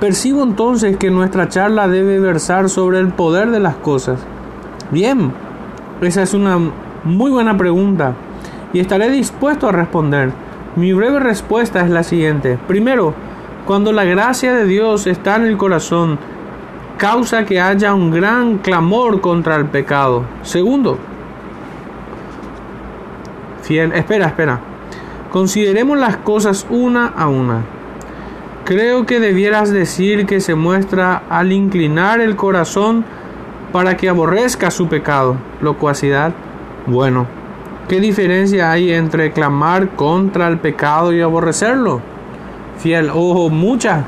[0.00, 4.20] Percibo entonces que nuestra charla debe versar sobre el poder de las cosas.
[4.92, 5.32] Bien,
[6.00, 6.58] esa es una
[7.02, 8.14] muy buena pregunta
[8.72, 10.45] y estaré dispuesto a responder.
[10.76, 12.58] Mi breve respuesta es la siguiente.
[12.68, 13.14] Primero,
[13.64, 16.18] cuando la gracia de Dios está en el corazón,
[16.98, 20.24] causa que haya un gran clamor contra el pecado.
[20.42, 20.98] Segundo,
[23.62, 24.60] fiel, espera, espera.
[25.30, 27.62] Consideremos las cosas una a una.
[28.66, 33.02] Creo que debieras decir que se muestra al inclinar el corazón
[33.72, 36.34] para que aborrezca su pecado, locuacidad.
[36.86, 37.26] Bueno,
[37.88, 42.00] ¿Qué diferencia hay entre clamar contra el pecado y aborrecerlo?
[42.78, 44.06] Fiel, ojo, mucha.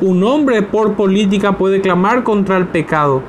[0.00, 3.20] Un hombre por política puede clamar contra el pecado,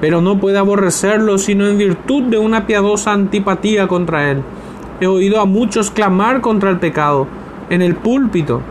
[0.00, 4.42] pero no puede aborrecerlo sino en virtud de una piadosa antipatía contra él.
[5.00, 7.28] He oído a muchos clamar contra el pecado
[7.70, 8.62] en el púlpito,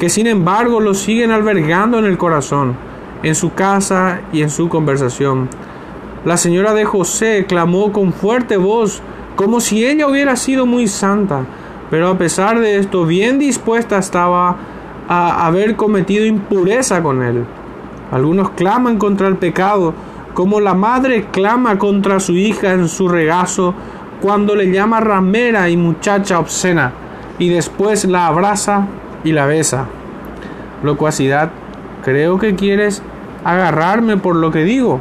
[0.00, 2.74] que sin embargo lo siguen albergando en el corazón,
[3.22, 5.48] en su casa y en su conversación.
[6.24, 9.04] La señora de José clamó con fuerte voz
[9.40, 11.46] como si ella hubiera sido muy santa,
[11.88, 14.54] pero a pesar de esto bien dispuesta estaba
[15.08, 17.46] a haber cometido impureza con él.
[18.12, 19.94] Algunos claman contra el pecado,
[20.34, 23.72] como la madre clama contra su hija en su regazo
[24.20, 26.92] cuando le llama ramera y muchacha obscena,
[27.38, 28.88] y después la abraza
[29.24, 29.86] y la besa.
[30.82, 31.50] Locuacidad,
[32.04, 33.02] creo que quieres
[33.42, 35.00] agarrarme por lo que digo.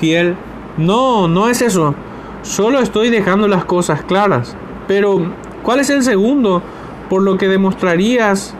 [0.00, 0.34] Fiel
[0.76, 1.94] no, no es eso.
[2.42, 4.56] Solo estoy dejando las cosas claras.
[4.88, 5.20] Pero,
[5.62, 6.62] ¿cuál es el segundo
[7.08, 8.54] por lo que demostrarías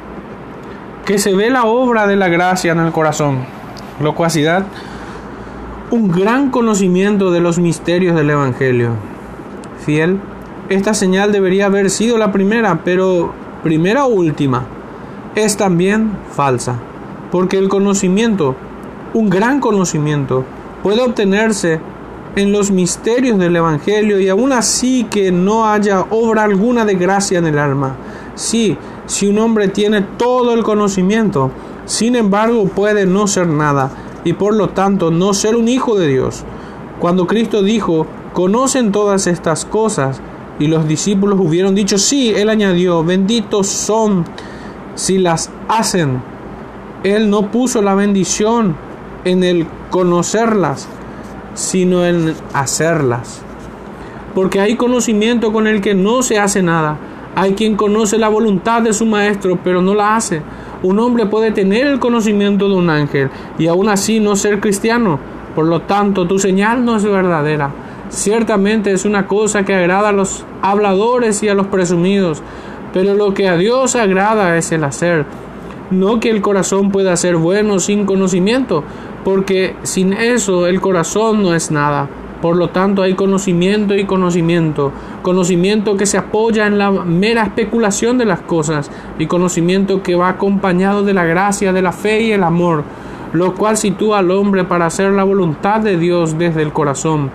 [1.05, 3.39] que se ve la obra de la gracia en el corazón?
[4.01, 4.67] Locuacidad.
[5.91, 8.91] Un gran conocimiento de los misterios del Evangelio.
[9.85, 10.21] Fiel.
[10.69, 13.33] Esta señal debería haber sido la primera, pero
[13.63, 14.67] primera o última.
[15.35, 16.77] Es también falsa.
[17.33, 18.55] Porque el conocimiento,
[19.15, 20.45] un gran conocimiento,
[20.83, 21.81] puede obtenerse
[22.37, 27.39] en los misterios del Evangelio y aún así que no haya obra alguna de gracia
[27.39, 27.97] en el alma.
[28.35, 28.77] Sí,
[29.07, 31.51] si un hombre tiene todo el conocimiento,
[31.87, 33.91] sin embargo puede no ser nada
[34.25, 36.45] y por lo tanto no ser un hijo de Dios.
[37.01, 40.21] Cuando Cristo dijo, conocen todas estas cosas,
[40.61, 44.27] y los discípulos hubieron dicho, sí, él añadió, benditos son
[44.95, 46.23] si las hacen.
[47.03, 48.77] Él no puso la bendición
[49.25, 50.87] en el conocerlas,
[51.55, 53.43] sino en hacerlas.
[54.35, 56.97] Porque hay conocimiento con el que no se hace nada.
[57.35, 60.43] Hay quien conoce la voluntad de su maestro, pero no la hace.
[60.83, 65.19] Un hombre puede tener el conocimiento de un ángel y aún así no ser cristiano.
[65.55, 67.71] Por lo tanto, tu señal no es verdadera.
[68.09, 72.43] Ciertamente es una cosa que agrada a los habladores y a los presumidos,
[72.93, 75.27] pero lo que a Dios agrada es el hacer.
[75.91, 78.85] No que el corazón pueda ser bueno sin conocimiento,
[79.25, 82.09] porque sin eso el corazón no es nada.
[82.41, 84.93] Por lo tanto hay conocimiento y conocimiento,
[85.23, 90.31] conocimiento que se apoya en la mera especulación de las cosas y conocimiento que va
[90.31, 92.85] acompañado de la gracia, de la fe y el amor,
[93.35, 97.31] lo cual sitúa al hombre para hacer la voluntad de Dios desde el corazón.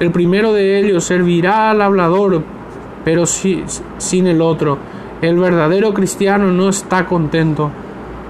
[0.00, 2.42] El primero de ellos servirá al hablador,
[3.04, 4.76] pero sin el otro.
[5.20, 7.70] El verdadero cristiano no está contento.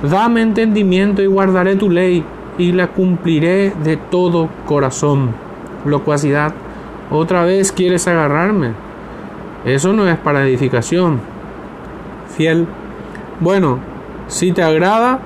[0.02, 2.22] Dame entendimiento y guardaré tu ley
[2.62, 5.34] y la cumpliré de todo corazón.
[5.84, 6.54] Locuacidad.
[7.10, 8.70] Otra vez quieres agarrarme.
[9.64, 11.20] Eso no es para edificación.
[12.36, 12.68] Fiel.
[13.40, 13.80] Bueno,
[14.28, 15.18] si te agrada,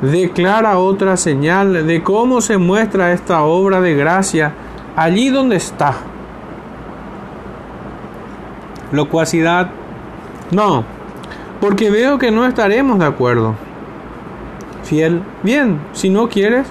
[0.00, 4.54] declara otra señal de cómo se muestra esta obra de gracia
[4.96, 5.94] allí donde está.
[8.90, 9.70] Locuacidad.
[10.50, 10.84] No,
[11.60, 13.54] porque veo que no estaremos de acuerdo.
[14.82, 15.22] Fiel.
[15.42, 16.66] Bien, si no quieres,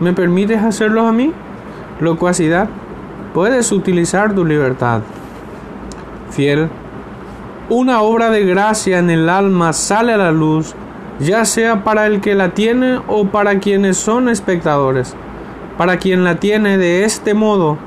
[0.00, 1.32] ¿me permites hacerlo a mí?
[2.00, 2.68] Locuacidad.
[3.34, 5.02] Puedes utilizar tu libertad.
[6.30, 6.68] Fiel.
[7.68, 10.74] Una obra de gracia en el alma sale a la luz
[11.20, 15.14] ya sea para el que la tiene o para quienes son espectadores.
[15.76, 17.78] Para quien la tiene de este modo,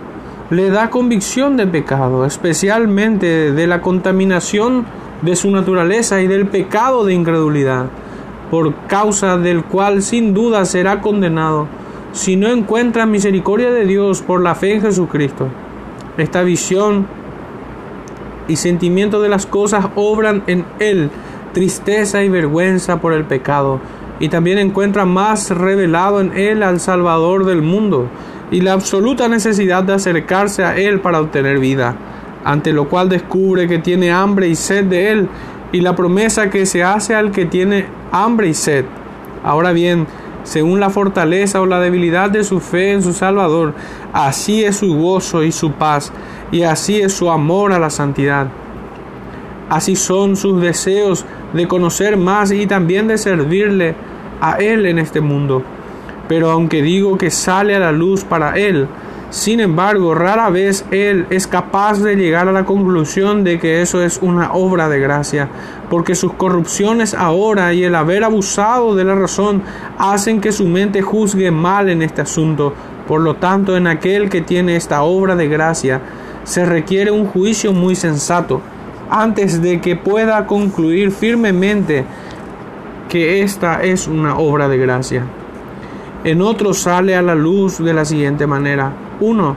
[0.49, 4.86] le da convicción de pecado, especialmente de la contaminación
[5.21, 7.86] de su naturaleza y del pecado de incredulidad,
[8.54, 11.66] por causa del cual sin duda será condenado
[12.12, 15.47] si no encuentra misericordia de Dios por la fe en Jesucristo.
[16.20, 17.08] Esta visión
[18.47, 21.10] y sentimiento de las cosas obran en él
[21.51, 23.80] tristeza y vergüenza por el pecado,
[24.20, 28.08] y también encuentra más revelado en él al Salvador del mundo
[28.51, 31.95] y la absoluta necesidad de acercarse a él para obtener vida,
[32.45, 35.30] ante lo cual descubre que tiene hambre y sed de él
[35.74, 38.86] y la promesa que se hace al que tiene hambre y sed.
[39.43, 40.07] Ahora bien,
[40.43, 43.74] según la fortaleza o la debilidad de su fe en su Salvador,
[44.13, 46.13] así es su gozo y su paz,
[46.51, 48.47] y así es su amor a la santidad.
[49.69, 53.95] Así son sus deseos de conocer más y también de servirle
[54.41, 55.63] a Él en este mundo.
[56.28, 58.88] Pero aunque digo que sale a la luz para Él,
[59.34, 64.04] sin embargo, rara vez Él es capaz de llegar a la conclusión de que eso
[64.04, 65.50] es una obra de gracia,
[65.90, 69.64] porque sus corrupciones ahora y el haber abusado de la razón
[69.98, 72.76] hacen que su mente juzgue mal en este asunto.
[73.08, 76.00] Por lo tanto, en aquel que tiene esta obra de gracia,
[76.44, 78.62] se requiere un juicio muy sensato
[79.10, 82.06] antes de que pueda concluir firmemente
[83.10, 85.24] que esta es una obra de gracia.
[86.24, 88.94] En otro sale a la luz de la siguiente manera.
[89.24, 89.55] 1.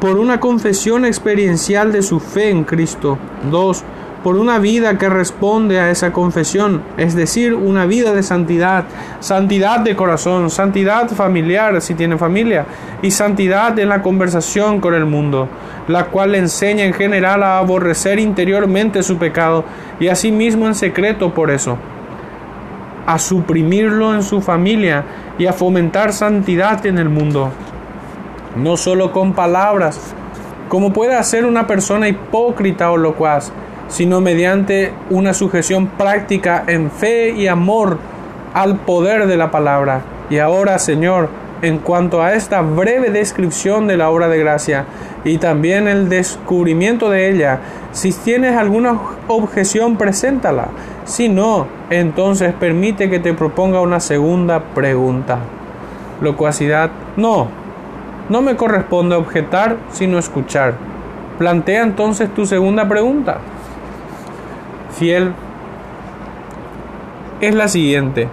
[0.00, 3.18] Por una confesión experiencial de su fe en Cristo.
[3.50, 3.84] 2
[4.24, 8.84] por una vida que responde a esa confesión, es decir, una vida de santidad,
[9.20, 12.64] santidad de corazón, santidad familiar si tiene familia,
[13.02, 15.46] y santidad en la conversación con el mundo,
[15.88, 19.66] la cual le enseña en general a aborrecer interiormente su pecado
[20.00, 21.76] y asimismo en secreto por eso,
[23.06, 25.04] a suprimirlo en su familia
[25.36, 27.50] y a fomentar santidad en el mundo,
[28.56, 30.14] no solo con palabras,
[30.68, 33.52] como puede hacer una persona hipócrita o locuaz,
[33.88, 37.98] sino mediante una sujeción práctica en fe y amor
[38.54, 40.02] al poder de la palabra.
[40.30, 41.28] Y ahora, Señor,
[41.62, 44.84] en cuanto a esta breve descripción de la obra de gracia
[45.24, 47.60] y también el descubrimiento de ella,
[47.92, 48.98] si tienes alguna
[49.28, 50.68] objeción, preséntala.
[51.04, 55.38] Si no, entonces permite que te proponga una segunda pregunta.
[56.20, 57.48] Locuacidad, no,
[58.28, 60.74] no me corresponde objetar, sino escuchar.
[61.38, 63.38] Plantea entonces tu segunda pregunta
[64.94, 65.32] fiel
[67.40, 68.28] es la siguiente.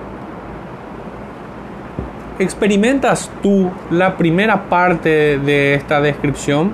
[2.39, 6.71] ¿Experimentas tú la primera parte de esta descripción?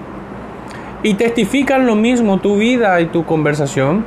[1.03, 4.05] ¿Y testifican lo mismo tu vida y tu conversación?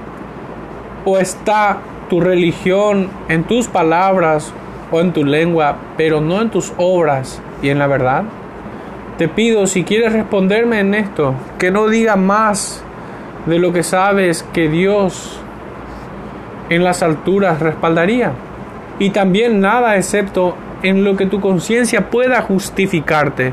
[1.05, 4.53] ¿O está tu religión en tus palabras
[4.91, 8.25] o en tu lengua, pero no en tus obras y en la verdad?
[9.21, 12.83] Te pido, si quieres responderme en esto, que no diga más
[13.45, 15.39] de lo que sabes que Dios
[16.71, 18.33] en las alturas respaldaría.
[18.99, 23.53] Y también nada excepto en lo que tu conciencia pueda justificarte,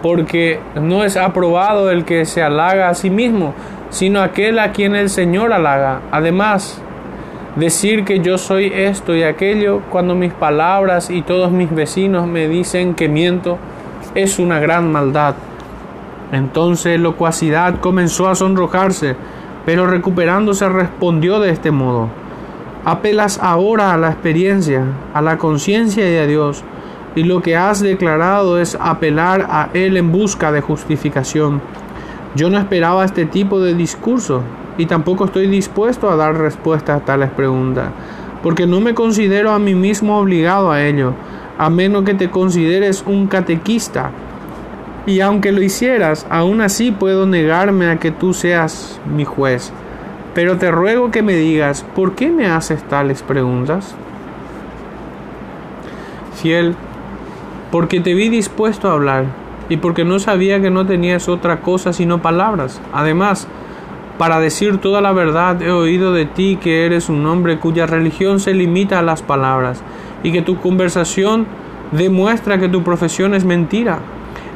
[0.00, 3.52] porque no es aprobado el que se halaga a sí mismo,
[3.90, 6.00] sino aquel a quien el Señor halaga.
[6.10, 6.80] Además,
[7.56, 12.48] decir que yo soy esto y aquello cuando mis palabras y todos mis vecinos me
[12.48, 13.58] dicen que miento
[14.14, 15.34] es una gran maldad.
[16.32, 19.16] Entonces locuacidad comenzó a sonrojarse,
[19.66, 22.08] pero recuperándose respondió de este modo.
[22.84, 24.84] Apelas ahora a la experiencia,
[25.14, 26.64] a la conciencia y a Dios,
[27.14, 31.60] y lo que has declarado es apelar a Él en busca de justificación.
[32.34, 34.42] Yo no esperaba este tipo de discurso
[34.78, 37.90] y tampoco estoy dispuesto a dar respuesta a tales preguntas,
[38.42, 41.12] porque no me considero a mí mismo obligado a ello,
[41.58, 44.10] a menos que te consideres un catequista.
[45.06, 49.72] Y aunque lo hicieras, aún así puedo negarme a que tú seas mi juez.
[50.34, 53.94] Pero te ruego que me digas, ¿por qué me haces tales preguntas?
[56.34, 56.74] Fiel,
[57.70, 59.24] porque te vi dispuesto a hablar
[59.68, 62.80] y porque no sabía que no tenías otra cosa sino palabras.
[62.92, 63.48] Además,
[64.18, 68.40] para decir toda la verdad he oído de ti que eres un hombre cuya religión
[68.40, 69.82] se limita a las palabras
[70.22, 71.46] y que tu conversación
[71.92, 73.98] demuestra que tu profesión es mentira.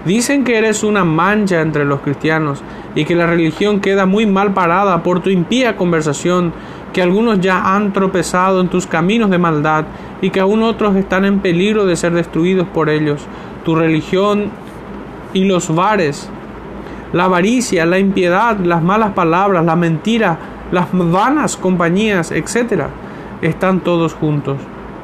[0.04, 2.62] Dicen que eres una mancha entre los cristianos
[2.94, 6.52] y que la religión queda muy mal parada por tu impía conversación,
[6.92, 9.84] que algunos ya han tropezado en tus caminos de maldad
[10.22, 13.26] y que aún otros están en peligro de ser destruidos por ellos.
[13.64, 14.50] Tu religión
[15.34, 16.30] y los bares,
[17.12, 20.38] la avaricia, la impiedad, las malas palabras, la mentira,
[20.70, 22.84] las vanas compañías, etc.,
[23.42, 24.56] están todos juntos.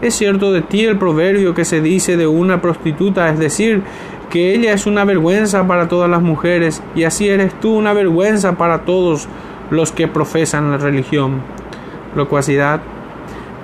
[0.02, 3.82] Es cierto de ti el proverbio que se dice de una prostituta, es decir,
[4.30, 8.58] que ella es una vergüenza para todas las mujeres, y así eres tú una vergüenza
[8.58, 9.28] para todos
[9.70, 11.40] los que profesan la religión.
[12.16, 12.80] Locuacidad,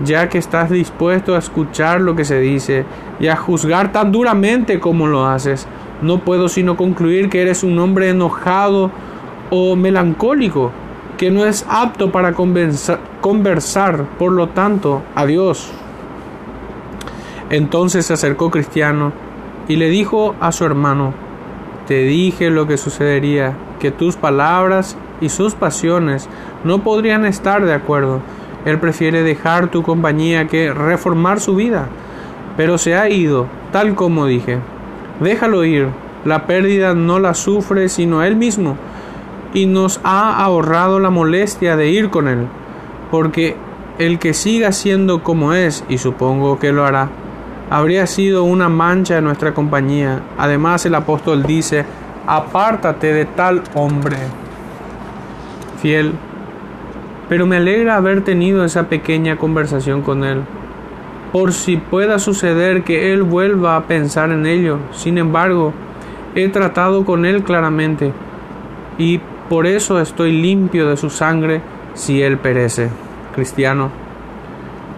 [0.04, 2.84] ya que estás dispuesto a escuchar lo que se dice
[3.18, 5.66] y a juzgar tan duramente como lo haces,
[6.02, 8.92] no puedo sino concluir que eres un hombre enojado
[9.50, 10.70] o melancólico,
[11.16, 15.72] que no es apto para conversar, por lo tanto, adiós.
[17.50, 19.12] Entonces se acercó Cristiano
[19.68, 21.14] y le dijo a su hermano,
[21.86, 26.28] te dije lo que sucedería, que tus palabras y sus pasiones
[26.64, 28.20] no podrían estar de acuerdo.
[28.66, 31.88] Él prefiere dejar tu compañía que reformar su vida,
[32.56, 34.58] pero se ha ido, tal como dije.
[35.20, 35.88] Déjalo ir,
[36.26, 38.76] la pérdida no la sufre sino él mismo,
[39.54, 42.46] y nos ha ahorrado la molestia de ir con él,
[43.10, 43.56] porque
[43.98, 47.08] el que siga siendo como es, y supongo que lo hará,
[47.70, 50.22] habría sido una mancha en nuestra compañía.
[50.38, 51.84] Además el apóstol dice,
[52.26, 54.16] apártate de tal hombre.
[55.80, 56.12] Fiel,
[57.28, 60.42] pero me alegra haber tenido esa pequeña conversación con él,
[61.32, 64.78] por si pueda suceder que él vuelva a pensar en ello.
[64.92, 65.72] Sin embargo,
[66.34, 68.12] he tratado con él claramente,
[68.96, 71.60] y por eso estoy limpio de su sangre
[71.94, 72.88] si él perece.
[73.34, 74.07] Cristiano.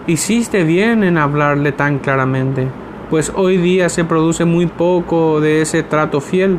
[0.07, 2.67] Hiciste bien en hablarle tan claramente,
[3.11, 6.57] pues hoy día se produce muy poco de ese trato fiel,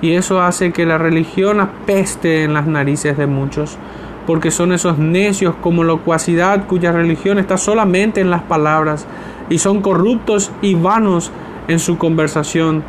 [0.00, 3.76] y eso hace que la religión apeste en las narices de muchos,
[4.28, 9.08] porque son esos necios como locuacidad cuya religión está solamente en las palabras,
[9.50, 11.32] y son corruptos y vanos
[11.66, 12.84] en su conversación,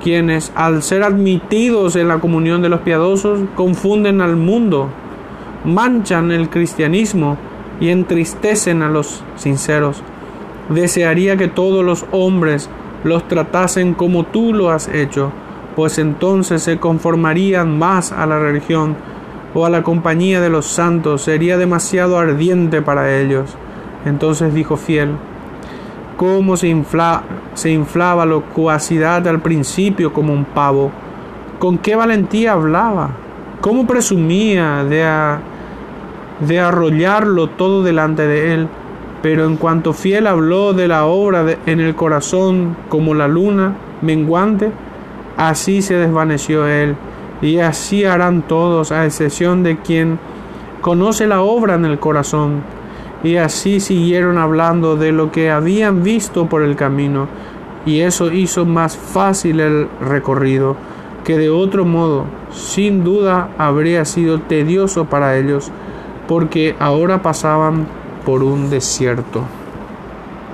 [0.00, 4.90] quienes al ser admitidos en la comunión de los piadosos confunden al mundo,
[5.64, 7.36] manchan el cristianismo,
[7.80, 10.02] y entristecen a los sinceros.
[10.68, 12.70] Desearía que todos los hombres
[13.04, 15.30] los tratasen como tú lo has hecho,
[15.76, 18.96] pues entonces se conformarían más a la religión
[19.54, 23.54] o a la compañía de los santos, sería demasiado ardiente para ellos.
[24.04, 25.10] Entonces dijo fiel,
[26.16, 27.22] cómo se, infla,
[27.54, 30.90] se inflaba locuacidad al principio como un pavo,
[31.58, 33.10] con qué valentía hablaba,
[33.60, 35.04] cómo presumía de
[36.40, 38.68] de arrollarlo todo delante de él.
[39.22, 44.70] Pero en cuanto fiel habló de la obra en el corazón como la luna menguante,
[45.36, 46.96] así se desvaneció él.
[47.40, 50.18] Y así harán todos, a excepción de quien
[50.80, 52.62] conoce la obra en el corazón.
[53.22, 57.26] Y así siguieron hablando de lo que habían visto por el camino.
[57.86, 60.76] Y eso hizo más fácil el recorrido,
[61.24, 65.72] que de otro modo, sin duda, habría sido tedioso para ellos
[66.26, 67.86] porque ahora pasaban
[68.24, 69.42] por un desierto.